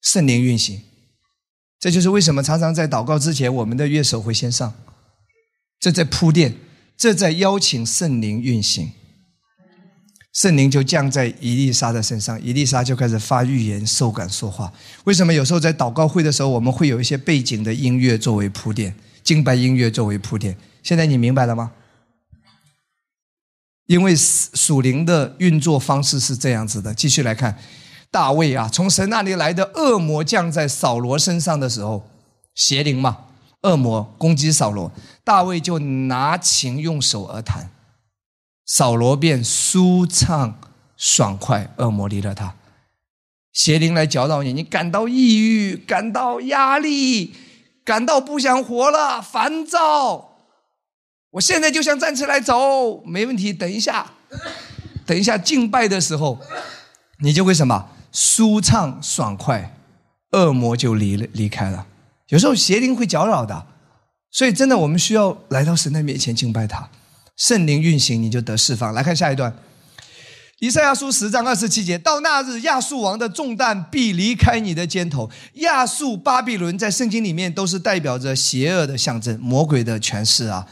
[0.00, 0.80] 圣灵运行，
[1.78, 4.74] 这就是为什么常常在祷告之前，我们的乐手会先上，
[5.78, 6.56] 这在铺垫，
[6.96, 8.90] 这在邀请圣灵运行，
[10.32, 14.72] 圣灵就降在伊丽莎的身上，伊丽莎就开始发预言、受感说话。
[15.04, 20.56] 为什么有时候在祷告会的时候，我们会有一些背景的音乐作为铺垫，敬拜音乐作为铺垫？
[20.82, 21.72] 现在你明白了吗？
[23.92, 27.58] 因为属灵的运作方式是这样子的，继续来看，
[28.10, 32.08] 大卫啊，从神那里来的恶魔降在扫罗身上的时候，
[32.54, 33.18] 邪灵嘛，
[33.60, 34.90] 恶魔攻击扫罗，
[35.22, 37.68] 大卫就拿琴用手而弹，
[38.64, 40.58] 扫罗便舒畅
[40.96, 42.54] 爽快，恶魔离了他，
[43.52, 47.34] 邪灵来搅扰你，你感到抑郁，感到压力，
[47.84, 50.31] 感到不想活了，烦躁。
[51.32, 53.52] 我现在就想站起来走，没问题。
[53.52, 54.12] 等一下，
[55.06, 56.38] 等一下敬拜的时候，
[57.20, 59.74] 你就会什么舒畅爽快，
[60.32, 61.86] 恶魔就离了离开了。
[62.28, 63.66] 有时候邪灵会搅扰的，
[64.30, 66.90] 所以真的我们需要来到神的面前敬拜他，
[67.34, 68.92] 圣灵运行，你就得释放。
[68.92, 69.54] 来看下一段，
[70.58, 75.30] 以赛亚书十章二十七节：到那日，亚述王的重担必离开你的肩头。
[75.54, 80.66] 亚述、巴比伦在圣经里面都是代表着邪恶的象征，魔鬼的权势啊。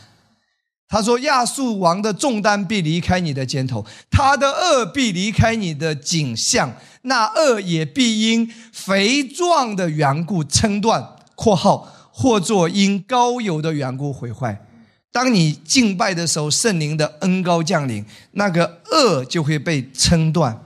[0.92, 14.66] 他说：“亚述王的重担必离开你的肩头，他的恶必离开你的颈项，那恶也必因肥壮的缘故撑断（括号或作因高油的缘故毁坏）。
[15.12, 20.60] 当你敬拜的时候，圣灵的恩高降临，那个恶就会被撑断，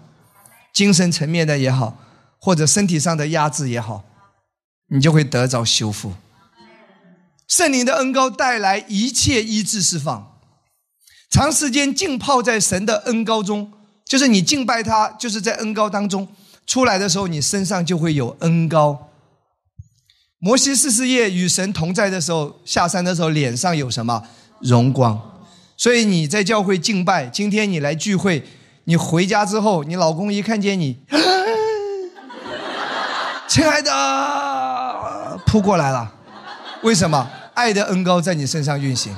[0.72, 1.98] 精神层面的也好，
[2.38, 4.02] 或者身体上的压制也好，
[4.88, 6.14] 你就会得着修复。
[7.46, 10.40] 圣灵的恩高带来一切医治释放，
[11.30, 13.72] 长时间浸泡在神的恩高中，
[14.04, 16.26] 就是你敬拜他，就是在恩高当中
[16.66, 19.10] 出来的时候，你身上就会有恩高。
[20.38, 24.22] 摩西四十夜与神同在的时候，下山的时候脸上有什么
[24.60, 25.18] 荣光？
[25.76, 28.44] 所以你在教会敬拜，今天你来聚会，
[28.84, 30.98] 你回家之后，你老公一看见你，
[33.48, 36.12] 亲爱的，扑过来了，
[36.84, 37.26] 为什么？
[37.54, 39.16] 爱的恩高在你身上运行。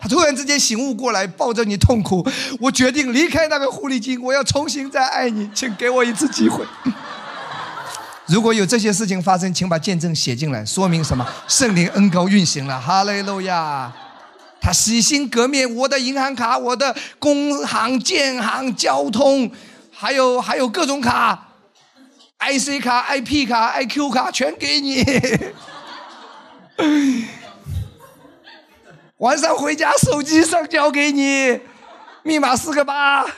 [0.00, 2.26] 他突然之间醒悟过来，抱着你痛苦，
[2.58, 6.64] 我决定离开那个狐狸精，我要重新再爱你，请给我一次机会。
[8.26, 11.26] 如果有这些事情发生，请把见证写进来，说明什么？
[11.46, 13.92] 圣灵恩高运行了，哈利路亚！
[14.58, 19.50] 他洗心革面，我的银行卡、我的工行、建行、交通，
[19.92, 21.48] 还有还有各种卡
[22.50, 25.04] ，IC 卡、IP 卡、IQ 卡，全给你。
[29.18, 31.60] 晚上回家，手机上交给你，
[32.24, 33.24] 密码四个八。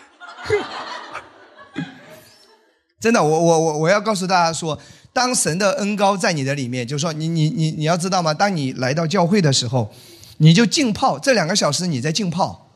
[2.99, 4.79] 真的，我我我我要告诉大家说，
[5.13, 8.33] 当神的恩高在你的里面，就是说，你你你你要知道吗？
[8.33, 9.93] 当你来到教会的时候，
[10.39, 12.71] 你就浸泡这两个小时，你在浸泡，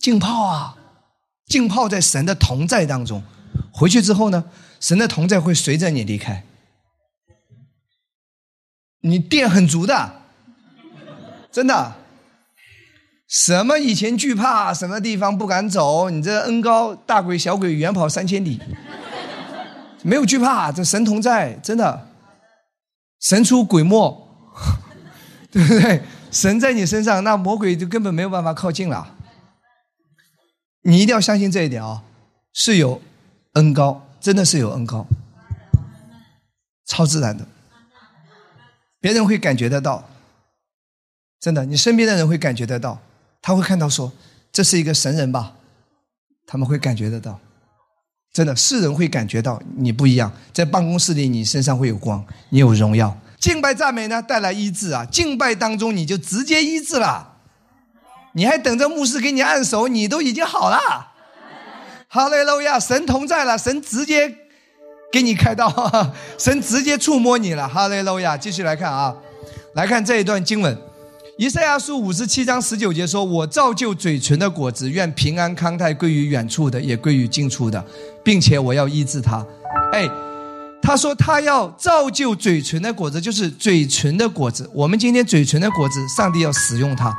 [0.00, 0.76] 浸泡啊，
[1.46, 3.24] 浸泡在神的同在当中。
[3.72, 4.44] 回去之后呢，
[4.82, 6.42] 神的同在会随着你离开，
[9.02, 10.22] 你电很足的，
[11.52, 11.94] 真的。
[13.28, 18.60] 什么以前惧怕，什么地方不敢走，你这恩高，大鬼小鬼远跑三千里。
[20.02, 22.08] 没有惧怕，这神同在，真的，
[23.20, 24.28] 神出鬼没，
[25.52, 26.02] 对不对？
[26.32, 29.16] 神在你身上，那魔鬼就根本没有办法靠近了。
[30.82, 32.02] 你一定要相信这一点啊，
[32.52, 33.00] 是有
[33.52, 35.04] 恩高，真的是有恩高，
[36.86, 37.44] 超自然的，
[39.00, 40.08] 别人会感觉得到，
[41.40, 43.00] 真的，你身边的人会感觉得到，
[43.42, 44.12] 他会看到说
[44.52, 45.56] 这是一个神人吧，
[46.46, 47.40] 他们会感觉得到。
[48.32, 53.18] 真的，世人会感觉到你不一样，在办公室里，你身上会有光，你有荣耀。
[53.40, 55.04] 敬拜赞美呢，带来医治啊！
[55.04, 57.38] 敬拜当中你就直接医治了，
[58.34, 61.11] 你还等着牧师给你按手，你都已经好了。
[62.14, 64.30] 哈利路亚，神同在了，神直接
[65.10, 65.66] 给你开刀，
[66.36, 67.66] 神直接触摸你了。
[67.66, 69.16] 哈利路亚，继续来看啊，
[69.72, 70.76] 来看这一段经文。
[71.38, 77.82] 以赛亚书五十七章十九节说：“我造就嘴唇的果子，愿平安康泰归于远处的，也归于近处的，
[78.22, 79.42] 并且我要医治他。”
[79.92, 80.06] 哎，
[80.82, 84.70] 他说他要造就嘴唇的果子，就是嘴唇的果子。
[84.74, 87.16] 我们今天嘴唇的果子，上帝要使用它，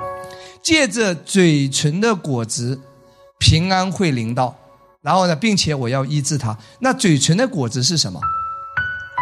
[0.61, 2.79] 借着嘴唇的果子，
[3.39, 4.55] 平安会临到。
[5.03, 6.57] 然后呢，并且我要医治他。
[6.79, 8.19] 那嘴唇的果子是什么？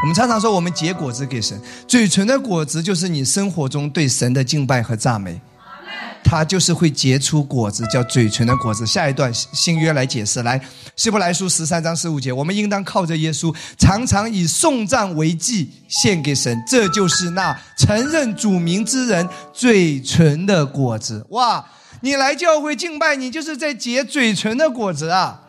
[0.03, 5.41] 我们常常说，我们结果子给神，嘴唇的果子就是你生活中对神的敬拜和赞美，
[6.23, 8.85] 它就是会结出果子，叫嘴唇的果子。
[8.85, 10.59] 下一段新约来解释，来
[10.95, 21.25] 希伯来书十三章十五节，我们应当靠着耶稣，常常以颂赞为祭献给神，这就是那承认主名之人嘴唇的果子。
[21.29, 21.65] 哇，
[22.01, 25.41] 你来教会敬拜，你就是在结嘴唇的果子啊！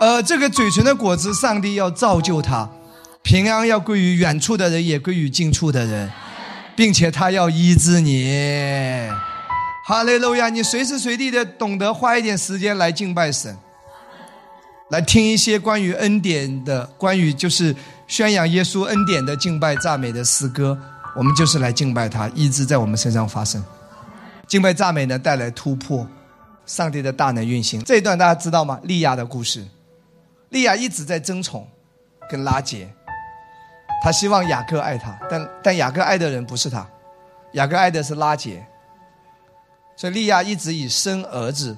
[0.00, 2.68] 呃，这个嘴唇的果子，上帝要造就它。
[3.22, 6.10] 平安要归于远处的人，也归于近处的人，
[6.76, 9.08] 并且他要医治你。
[9.84, 10.48] 哈利路亚！
[10.48, 13.56] 你随时随地的懂得花一点时间来敬拜神，
[14.90, 17.74] 来听一些关于恩典的、关于就是
[18.06, 20.78] 宣扬耶稣恩典的敬拜赞美的诗歌。
[21.16, 23.62] 我们就是来敬拜他，医治在我们身上发生。
[24.46, 26.06] 敬拜赞美呢，带来突破，
[26.64, 27.82] 上帝的大能运行。
[27.82, 28.78] 这一段大家知道吗？
[28.84, 29.66] 利亚的故事，
[30.50, 31.68] 利亚一直在争宠，
[32.30, 32.88] 跟拉杰。
[34.02, 36.88] 他希望雅各爱他，但但雅各爱的人不是他，
[37.52, 38.64] 雅各爱的是拉杰。
[39.96, 41.76] 所以利亚一直以生儿子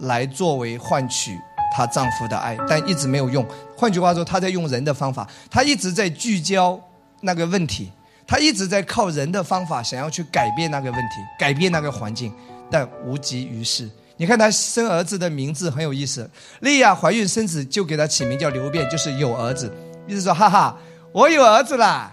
[0.00, 1.38] 来作为换取
[1.74, 3.46] 她丈夫的爱，但一直没有用。
[3.74, 6.78] 换句话说，她在用人的方法，她一直在聚焦
[7.22, 7.90] 那个问题，
[8.26, 12.30] 她一直在靠人的方法想要去改变那个问题，改变那个环境，
[12.70, 13.88] 但无济于事。
[14.18, 16.28] 你看她生儿子的名字很有意思，
[16.60, 19.72] 利亚怀孕生子就给他起名叫刘辩，就是有儿子，
[20.06, 20.76] 意思说哈哈。
[21.10, 22.12] 我有儿子了，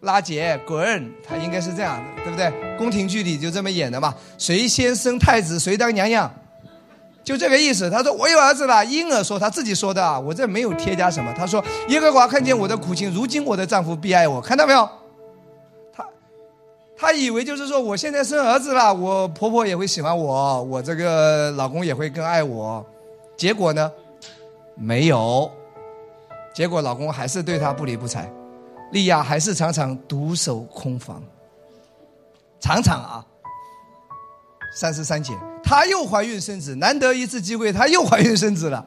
[0.00, 2.52] 拉杰滚，他应该是这样的，对不对？
[2.76, 6.30] 宫廷剧里就这么演的嘛，谁先生太子谁当娘娘，
[7.24, 7.88] 就这个意思。
[7.88, 11.32] 他说我有儿子了，婴儿说他自己说的啊，我这没有添加什么。
[11.36, 14.88] 他说耶和华看见我的苦情，如今我的丈夫必爱我，看到没有？
[17.00, 22.84] 她以为就是说，我现在生儿子了，我婆婆也会喜欢我，我这个老公也会更爱我。
[23.36, 23.90] 结果呢，
[24.74, 25.48] 没有。
[26.52, 28.28] 结果老公还是对她不理不睬，
[28.90, 31.22] 利亚还是常常独守空房。
[32.58, 33.24] 常常啊，
[34.74, 38.84] 三十三节，她又怀孕生子，难得一次机会，她又怀孕生子了。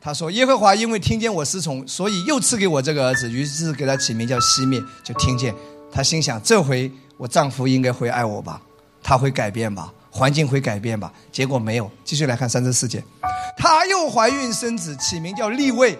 [0.00, 5.54] 她说：“耶和华因为听见我失宠，所以又赐给我这个儿子，于是给他起名叫西灭。”就听见，
[5.92, 6.90] 她心想：这回
[7.20, 8.62] 我丈夫应该会爱我吧？
[9.02, 9.92] 他会改变吧？
[10.10, 11.12] 环境会改变吧？
[11.30, 11.90] 结果没有。
[12.02, 13.04] 继续来看三十四节，
[13.58, 15.98] 她又怀孕生子，起名叫立位，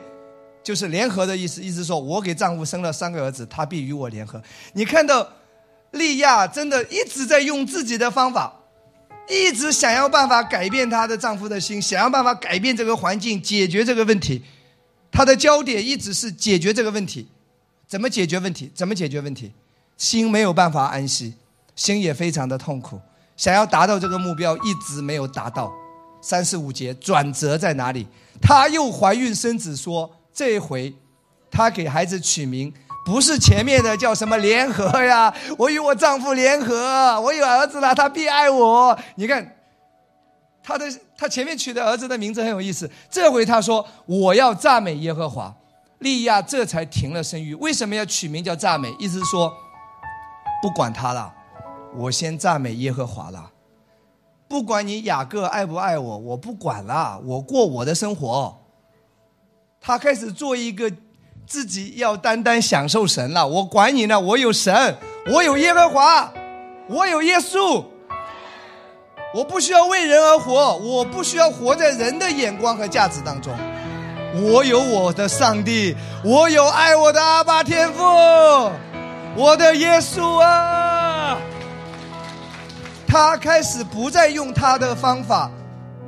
[0.64, 1.60] 就是联合的意思。
[1.60, 4.42] 意思说我给丈夫生了三个儿子，他必与我联合。
[4.72, 5.28] 你看到？
[5.92, 8.54] 利亚真的一直在用自己的方法，
[9.28, 14.44] 一直想要办法改变她的丈夫的心，想要办法改变这个环境，解决这个问题。
[15.10, 17.26] 她的焦点一直是解决这个问题，
[17.88, 18.70] 怎么解决问题？
[18.72, 19.52] 怎么解决问题？
[20.00, 21.34] 心没有办法安息，
[21.76, 22.98] 心也非常的痛苦，
[23.36, 25.70] 想要达到这个目标一直没有达到。
[26.22, 28.06] 三十五节转折在哪里？
[28.40, 30.94] 她又怀孕生子，说这一回
[31.50, 32.72] 她给孩子取名。
[33.04, 35.34] 不是前面的叫什么联合呀？
[35.58, 38.98] 我与我丈夫联合，我有儿子了，他必爱我。
[39.16, 39.54] 你看，
[40.62, 40.86] 他的
[41.18, 42.90] 他前面取的儿子的名字很有意思。
[43.10, 45.54] 这回他说我要赞美耶和华，
[45.98, 47.54] 利亚这才停了生育。
[47.56, 48.94] 为什么要取名叫赞美？
[48.98, 49.52] 意思是说，
[50.62, 51.32] 不管他了，
[51.96, 53.50] 我先赞美耶和华了。
[54.48, 58.56] 不管你雅各爱不爱我，我不管了，我过我的生活。
[59.80, 60.92] 他开始做一个。
[61.46, 64.20] 自己要单单享受神了，我管你呢！
[64.20, 64.96] 我有神，
[65.32, 66.32] 我有耶和华，
[66.88, 67.84] 我有耶稣，
[69.34, 73.52] 我不需要为人而活，我不需要活在人的眼光和价值当中。
[74.44, 78.04] 我有我的上帝，我有爱我的阿爸天父，
[79.36, 81.38] 我的耶稣啊！
[83.06, 85.50] 他开始不再用他的方法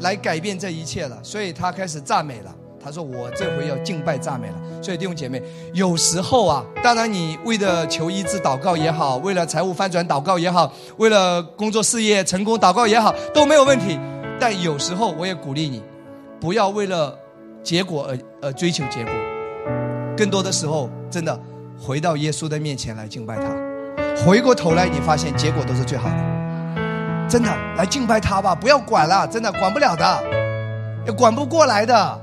[0.00, 2.54] 来改变这一切了，所以他开始赞美了。
[2.84, 5.40] 他说：“我这回要敬拜赞美了。”所以弟兄姐妹，
[5.72, 13.98] 有时候啊，当然你为了求医治祷告也好，为了财务翻转祷告也好，为了工作事业成功祷告也好，都没有问题。
[14.40, 15.80] 但有时候我也鼓励你，
[16.40, 17.16] 不要为了
[17.62, 19.12] 结果而而追求结果。
[20.16, 21.38] 更多的时候，真的
[21.82, 24.24] 回到耶稣的面前来敬拜他。
[24.24, 26.14] 回过头来，你发现结果都是最好的。
[27.28, 30.24] 真的，来敬拜他吧，不要管了，真的管不了的，
[31.04, 32.20] 也管不过来的。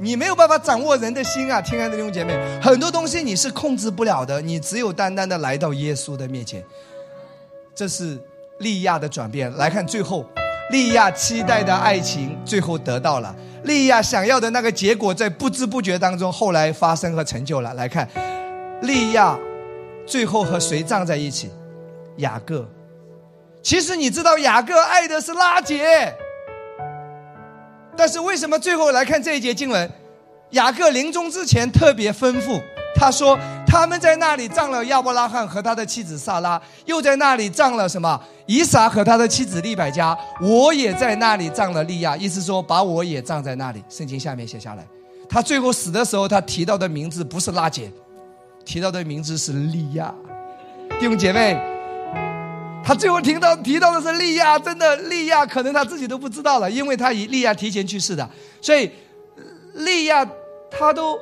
[0.00, 6.64] 你没有办法掌握人的心啊，亲爱的弟兄姐妹，很多东西你是控制不了的，你只有单单的来到耶稣的面前。
[7.74, 8.18] 这是
[8.58, 9.52] 利亚的转变。
[9.56, 10.24] 来看最后，
[10.70, 13.34] 利亚期待的爱情最后得到了，
[13.64, 17.74] 利亚想要的那个结果在不知不觉当中后来发生和成就了。
[17.74, 18.08] 来看，
[18.82, 19.38] 利亚
[20.06, 21.50] 最后和谁葬在一起？
[22.18, 22.66] 雅各。
[23.62, 26.14] 其实你知道，雅各爱的是拉杰。
[27.96, 29.90] 但是为什么最后来看这一节经文，
[30.50, 32.62] 雅各临终之前特别吩咐
[32.94, 33.36] 他说，
[33.66, 43.82] 他们在那里葬了亚伯拉罕和他的妻子萨拉，又在那里葬了什么以撒和他的妻子利百加，我也在那里葬了利亚，意思说把我也葬在那里。
[43.88, 44.86] 圣经下面写下来，
[45.28, 47.92] 他最后死的时候，他提到的名字不是拉杰，
[48.68, 50.14] 提到的名字是利亚，
[51.00, 51.58] 弟兄姐妹。
[52.84, 58.28] 他最后听到提到的是利亚，真的利亚可能他自己都不知道了，因为他以利亚提前去世的，
[58.60, 58.90] 所以
[59.72, 60.22] 利亚
[60.70, 61.18] 他都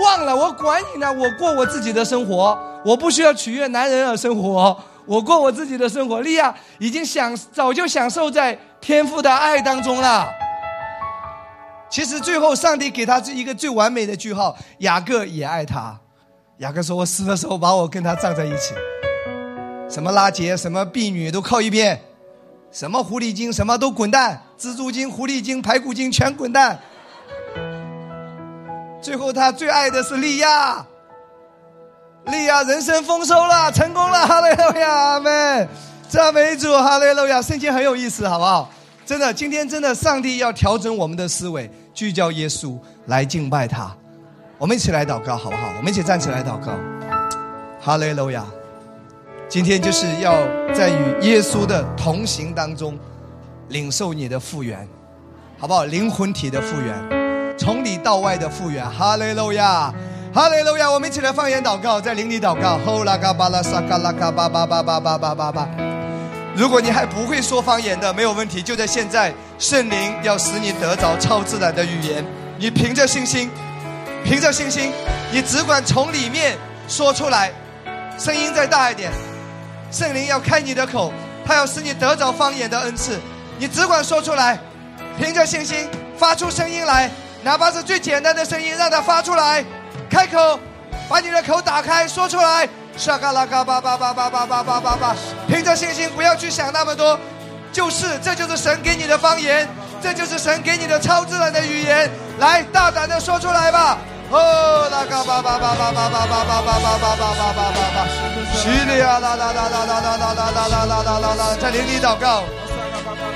[0.00, 6.20] 忘了我管你呢，我过我自己的生活，我不需要取悦男人而生活，我过我自己的生活。
[6.20, 10.28] 利亚已经享早就享受在天父的爱当中了。
[11.90, 15.98] 其实最后上帝给他一个最完美的句号，雅各也爱他。
[16.58, 18.74] 雅各说：“我死的时候把我跟他葬在一起。”
[19.90, 22.00] 什么拉杰，什么婢女都靠一边，
[22.70, 26.78] 什么狐狸精，什么都滚蛋，蜘蛛精、狐狸精、排骨精全滚蛋。
[29.02, 30.86] 最后他最爱的是利亚，
[32.26, 35.68] 利亚人生丰收了，成功了，哈利路亚，阿门，
[36.08, 37.42] 赞美主，哈利路亚。
[37.42, 38.70] 圣经很有意思，好不好？
[39.04, 43.94] 真的，今天真的，上帝要调整我们的思维，聚焦耶稣，来敬拜他。
[44.64, 45.68] 我们一起来祷告，好不好？
[45.76, 46.72] 我们一起站起来祷告，
[47.78, 48.46] 哈利路亚。
[49.46, 50.32] 今天就是要
[50.72, 52.98] 在与耶稣的同行当中，
[53.68, 54.88] 领受你的复原，
[55.58, 55.84] 好不好？
[55.84, 58.82] 灵魂体的复原，从里到外的复原。
[58.90, 59.92] 哈利路亚，
[60.32, 60.90] 哈利路亚！
[60.90, 62.78] 我们一起来方言祷告，在灵里祷告。
[62.86, 65.68] 吼拉嘎巴拉萨嘎拉嘎巴巴巴巴巴巴巴巴。
[66.56, 72.24] 如果你还不会说方言的，没有问题，就在现在，圣灵要使你得着超自然的语言。
[72.56, 73.50] 你凭着信心，
[74.24, 74.90] 凭着信心，
[75.30, 76.56] 你只管从里面
[76.88, 77.52] 说出来，
[78.18, 79.12] 声音再大一点。
[79.92, 81.12] 圣灵要开你的口，
[81.46, 83.20] 他要使你得着方言的恩赐。
[83.58, 84.58] 你只管说出来，
[85.18, 85.88] 凭着信心
[86.18, 87.10] 发出声音来，
[87.42, 89.62] 哪怕是最简单的声音，让它发出来。
[90.08, 90.58] 开口，
[91.08, 92.66] 把你的口打开，说出来。
[92.96, 97.18] 沙嘎拉嘎巴巴巴巴巴巴巴巴巴，凭着信心，不要去想那么多，
[97.72, 99.68] 就是这就是神给你的方言，
[100.00, 103.98] 这就是神给你的超自然的语言，来大胆的说出来吧！
[104.30, 107.98] 哦，拉嘎巴巴巴巴巴巴巴巴巴巴巴巴巴巴巴，
[108.56, 112.42] 叙利亚啦啦啦啦啦啦啦啦啦啦啦啦啦，在灵里祷告，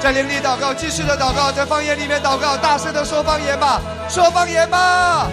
[0.00, 5.28] 在灵里祷告，继续的祷告，在方言里面祷告，大声的说方言吧，说方言吧！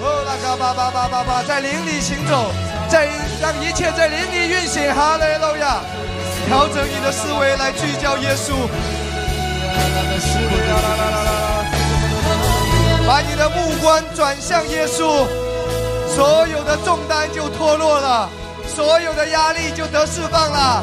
[0.00, 2.52] 哦，拉嘎巴巴巴巴巴，在灵里行走。
[2.88, 3.08] 在
[3.40, 5.80] 让一切在灵里运行，哈利路亚！
[6.46, 8.52] 调整你的思维来聚焦耶稣，
[13.06, 15.26] 把你的目光转向耶稣，
[16.08, 18.28] 所有的重担就脱落了，
[18.66, 20.82] 所有的压力就得释放了。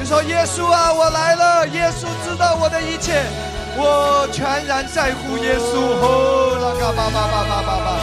[0.00, 1.68] 你说耶稣啊，我来了！
[1.68, 3.22] 耶稣知道我的一切，
[3.76, 5.76] 我全然在乎耶稣。
[6.00, 8.00] 哦，拉嘎巴巴巴巴巴巴。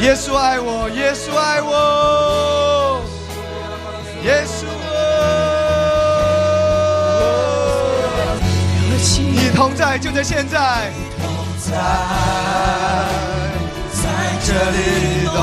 [0.00, 3.02] 耶稣爱我，耶稣爱我，
[4.24, 4.64] 耶稣
[9.18, 10.90] 你同在就在现在，
[11.58, 11.72] 在
[13.92, 14.04] 在
[14.44, 14.78] 这里
[15.26, 15.36] 动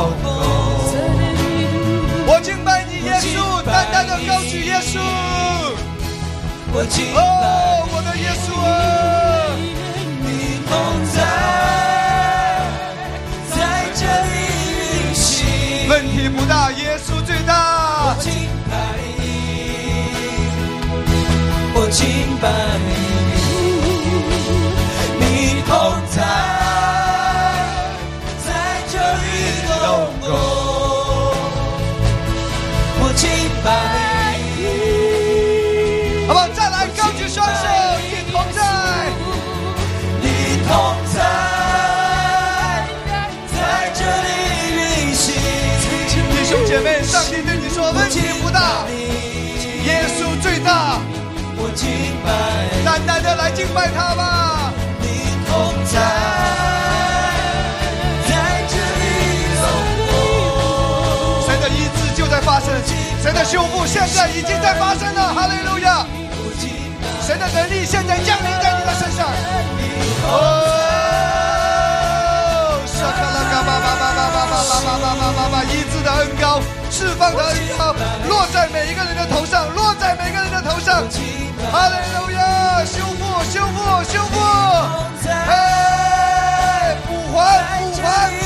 [2.26, 5.00] 我敬拜你，耶稣，单单的高举耶稣。
[6.74, 6.78] 哦，
[7.92, 8.68] 我的耶稣啊，
[10.22, 10.28] 你
[10.68, 10.72] 同
[11.14, 11.16] 在。
[15.90, 18.06] 问题不大，耶稣最大。
[18.06, 18.32] 我敬
[18.72, 18.74] 拜
[19.20, 19.22] 你，
[21.76, 22.02] 我敬
[22.42, 22.44] 拜，
[22.88, 22.90] 你
[25.68, 25.72] 同
[26.10, 26.22] 在，
[28.46, 28.48] 在
[28.92, 29.26] 这里
[29.68, 29.72] 动
[30.22, 30.28] 工。
[33.00, 33.22] 我敬
[33.64, 33.68] 拜
[34.58, 36.42] 你，好不好？
[36.54, 37.52] 再来，高举双手，
[38.02, 38.60] 你同在，
[40.22, 40.26] 你
[40.68, 40.72] 同
[41.14, 41.18] 在。
[46.66, 48.86] 姐妹，上帝对你说：“问题不大，
[49.86, 51.00] 耶稣最大。”
[52.84, 54.33] 单单的来敬拜他吧。
[63.24, 65.34] 神的修复现在已经在发生了。
[65.34, 66.06] 哈利路亚！
[67.26, 69.26] 神的能力现在降临在你的身上。
[70.28, 70.36] 哦，
[72.86, 76.60] 撒卡拉嘎巴巴巴巴巴巴巴巴巴医治的恩膏，
[76.92, 77.96] 释放的恩膏，
[78.28, 81.08] 落在每一个人的头上，落在每个人的头上。
[81.72, 82.84] 哈利路亚！
[82.84, 84.36] 修复，修复，修复！
[85.48, 88.43] 哎，补还，补还，补还！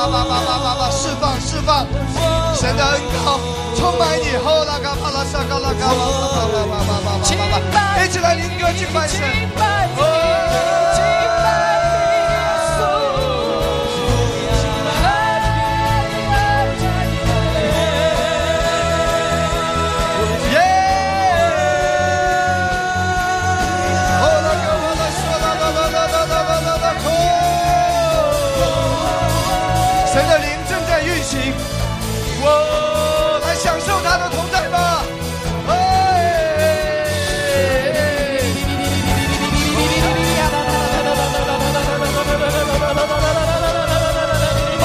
[0.00, 1.86] 叭叭叭叭叭叭叭叭释放释放，
[2.54, 3.38] 神的恩膏
[3.76, 9.20] 充满你，后拉嘎巴拉沙嘎拉嘎巴巴巴巴巴巴巴巴，一起来灵歌敬拜神。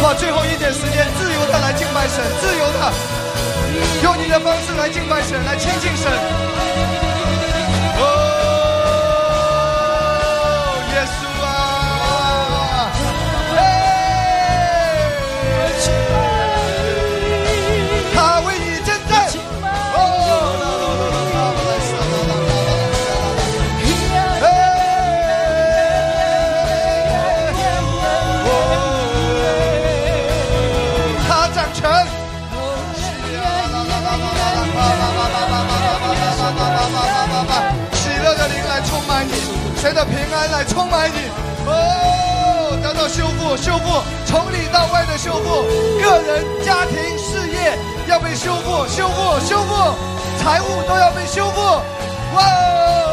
[0.05, 2.93] 把最后一点时间自由的来敬拜神，自由的
[4.03, 7.04] 用你的方式来敬拜神，来亲近神。
[34.75, 37.51] 爸爸爸爸爸爸爸爸爸爸爸爸爸爸，
[37.95, 39.31] 喜乐的灵来充满你
[39.79, 41.31] 神的平安来充满你，
[41.65, 45.63] 哦，得到修复，修复，从里到外的修复，
[46.03, 47.77] 个人、家庭、事业
[48.07, 49.95] 要被修复，修复，修复。
[50.43, 51.61] 财务都要被修复。
[52.35, 53.04] 哇！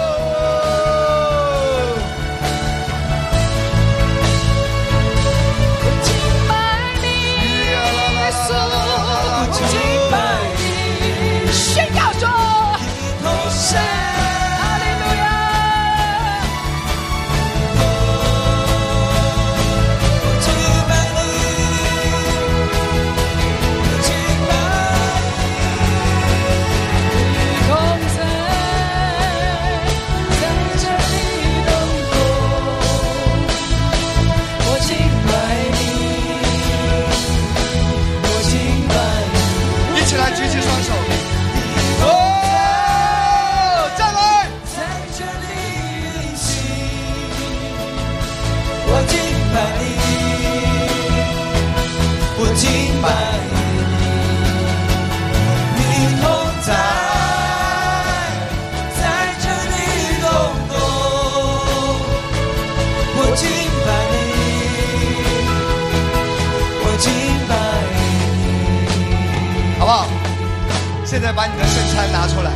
[71.13, 72.51] 现在把你的圣餐拿出来。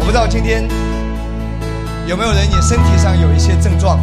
[0.00, 0.64] 我不知道今天
[2.04, 4.00] 有没有人，你身体上有一些症状，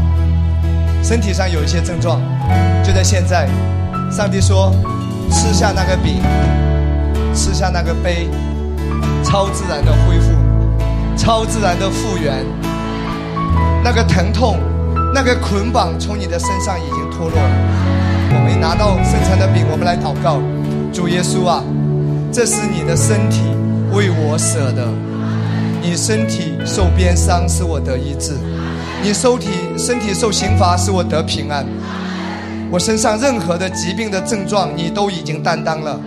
[1.04, 2.22] 身体上有一些症状，
[2.82, 3.46] 就在现在，
[4.10, 4.74] 上帝说，
[5.30, 6.22] 吃下那个饼，
[7.36, 8.30] 吃下那个杯，
[9.22, 10.32] 超自然的恢复，
[11.18, 12.46] 超自然的复原，
[13.84, 14.60] 那个疼痛，
[15.14, 17.50] 那个捆绑从你的身上已经脱落了。
[18.32, 20.40] 我们拿到圣餐的饼，我们来祷告，
[20.94, 21.62] 主耶稣啊。
[22.32, 23.42] 这是你的身体
[23.94, 24.88] 为我舍的，
[25.80, 28.34] 你身体受鞭伤使我得医治，
[29.04, 31.64] 你身体身体受刑罚使我得平安。
[32.72, 36.00] 我身上任何的疾病的症状，你都已经担当了。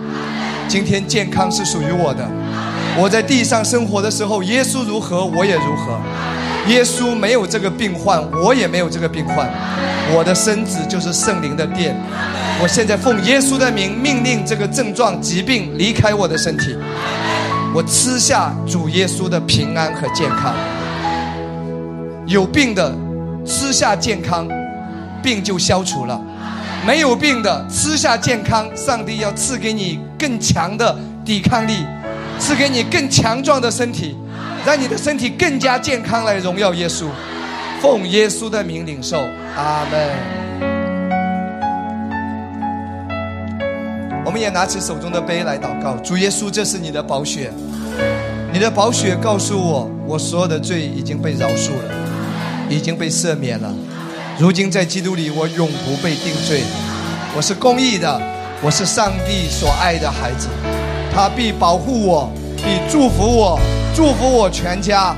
[0.67, 2.27] 今天健康是属于我的。
[2.99, 5.97] 我在地上生活的时候，耶稣如何，我也如何。
[6.67, 9.49] 耶稣没有这个病患，我也没有这个病患。
[10.13, 11.95] 我的身子就是圣灵的殿。
[12.61, 16.75] 我现在奉耶稣的名命令这个症状疾病离开我的身体。
[17.73, 20.53] 我吃下主耶稣的平安和健康。
[22.25, 22.93] 有病的
[23.45, 24.47] 吃下健康，
[25.21, 26.19] 病就消除了；
[26.85, 31.85] 没有病的吃下健康，上帝要赐给你更强的抵抗力，
[32.39, 34.17] 赐给你更强壮的身体，
[34.65, 37.05] 让你的身体更加健康，来荣耀耶稣。
[37.79, 39.17] 奉耶稣的名领受，
[39.55, 40.36] 阿门。
[44.37, 47.51] 们也拿起手中的杯来祷告，主耶稣，这是你的宝血，
[48.53, 53.73] 你的宝血告诉我，我所有的罪已经被饶恕了，已经被赦免了。
[54.37, 56.61] 如今在基督里，我永不被定罪，
[57.35, 58.21] 我是公义的，
[58.61, 60.47] 我是上帝所爱的孩子，
[61.11, 63.59] 他必保护我，必祝福我，
[63.95, 65.15] 祝福我全家。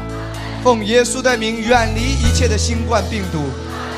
[0.64, 3.40] 奉耶稣的名，远离一切的新冠病毒；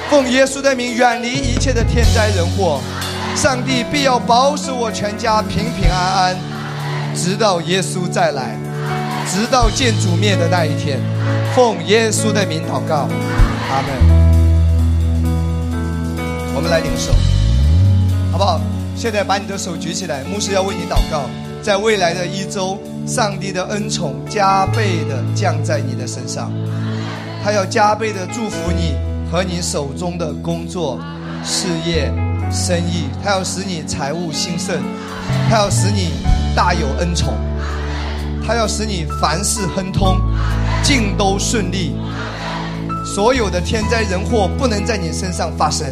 [0.09, 2.81] 奉耶稣的名，远离一切的天灾人祸。
[3.35, 6.37] 上帝必要保守我全家平平安安，
[7.15, 8.55] 直到耶稣再来，
[9.27, 10.99] 直到见主面的那一天。
[11.55, 13.07] 奉耶稣的名祷告，
[13.69, 13.89] 阿门。
[16.53, 17.11] 我们来领受，
[18.31, 18.61] 好不好？
[18.95, 21.23] 现在把你的手举起来，牧师要为你祷告。
[21.63, 22.77] 在未来的一周，
[23.07, 26.51] 上帝的恩宠加倍的降在你的身上，
[27.43, 28.95] 他要加倍的祝福你
[29.31, 30.99] 和你手中的工作、
[31.43, 32.11] 事业。
[32.53, 34.81] 生意，他要使你财务兴盛，
[35.49, 36.11] 他要使你
[36.55, 37.33] 大有恩宠，
[38.45, 40.17] 他要使你凡事亨通，
[40.83, 41.95] 尽都顺利。
[43.05, 45.87] 所有的天灾人祸不能在你身上发生，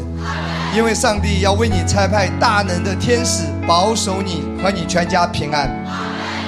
[0.76, 5.70] 因为上帝要为你差派大能的天使保守你和你全家平安。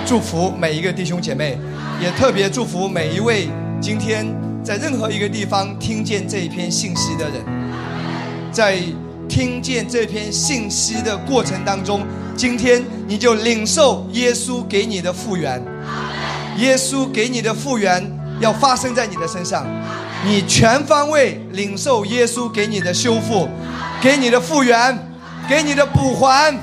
[0.05, 1.57] 祝福每一个弟兄姐妹，
[2.01, 3.49] 也特别祝福每一位
[3.81, 4.25] 今天
[4.63, 7.43] 在任何一个地方听见这一篇信息的人，
[8.51, 8.77] 在。
[9.31, 12.05] 听见这篇信息的过程当中，
[12.35, 15.63] 今天你就领受耶稣给你的复原，
[16.57, 18.05] 耶稣给你的复原
[18.41, 19.65] 要发生在你的身上，
[20.25, 23.47] 你全方位领受耶稣给你的修复，
[24.01, 24.99] 给你的复原，
[25.47, 26.53] 给你的补还。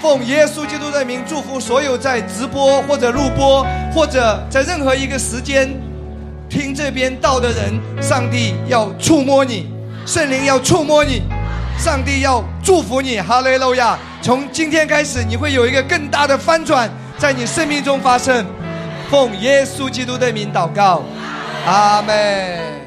[0.00, 3.62] 奉耶稣基督的名祝福所有在直播或者录播
[3.94, 5.68] 或者在任何一个时间
[6.48, 9.68] 听这边道的人，上帝要触摸你，
[10.06, 11.20] 圣灵要触摸你。
[11.80, 13.98] 上帝要祝福你，哈利路亚！
[14.20, 18.44] 从今天开始，你会有一个更大的翻转在你生命中发生。
[19.10, 21.02] 奉耶稣基督的名祷告，
[21.64, 22.79] 阿门。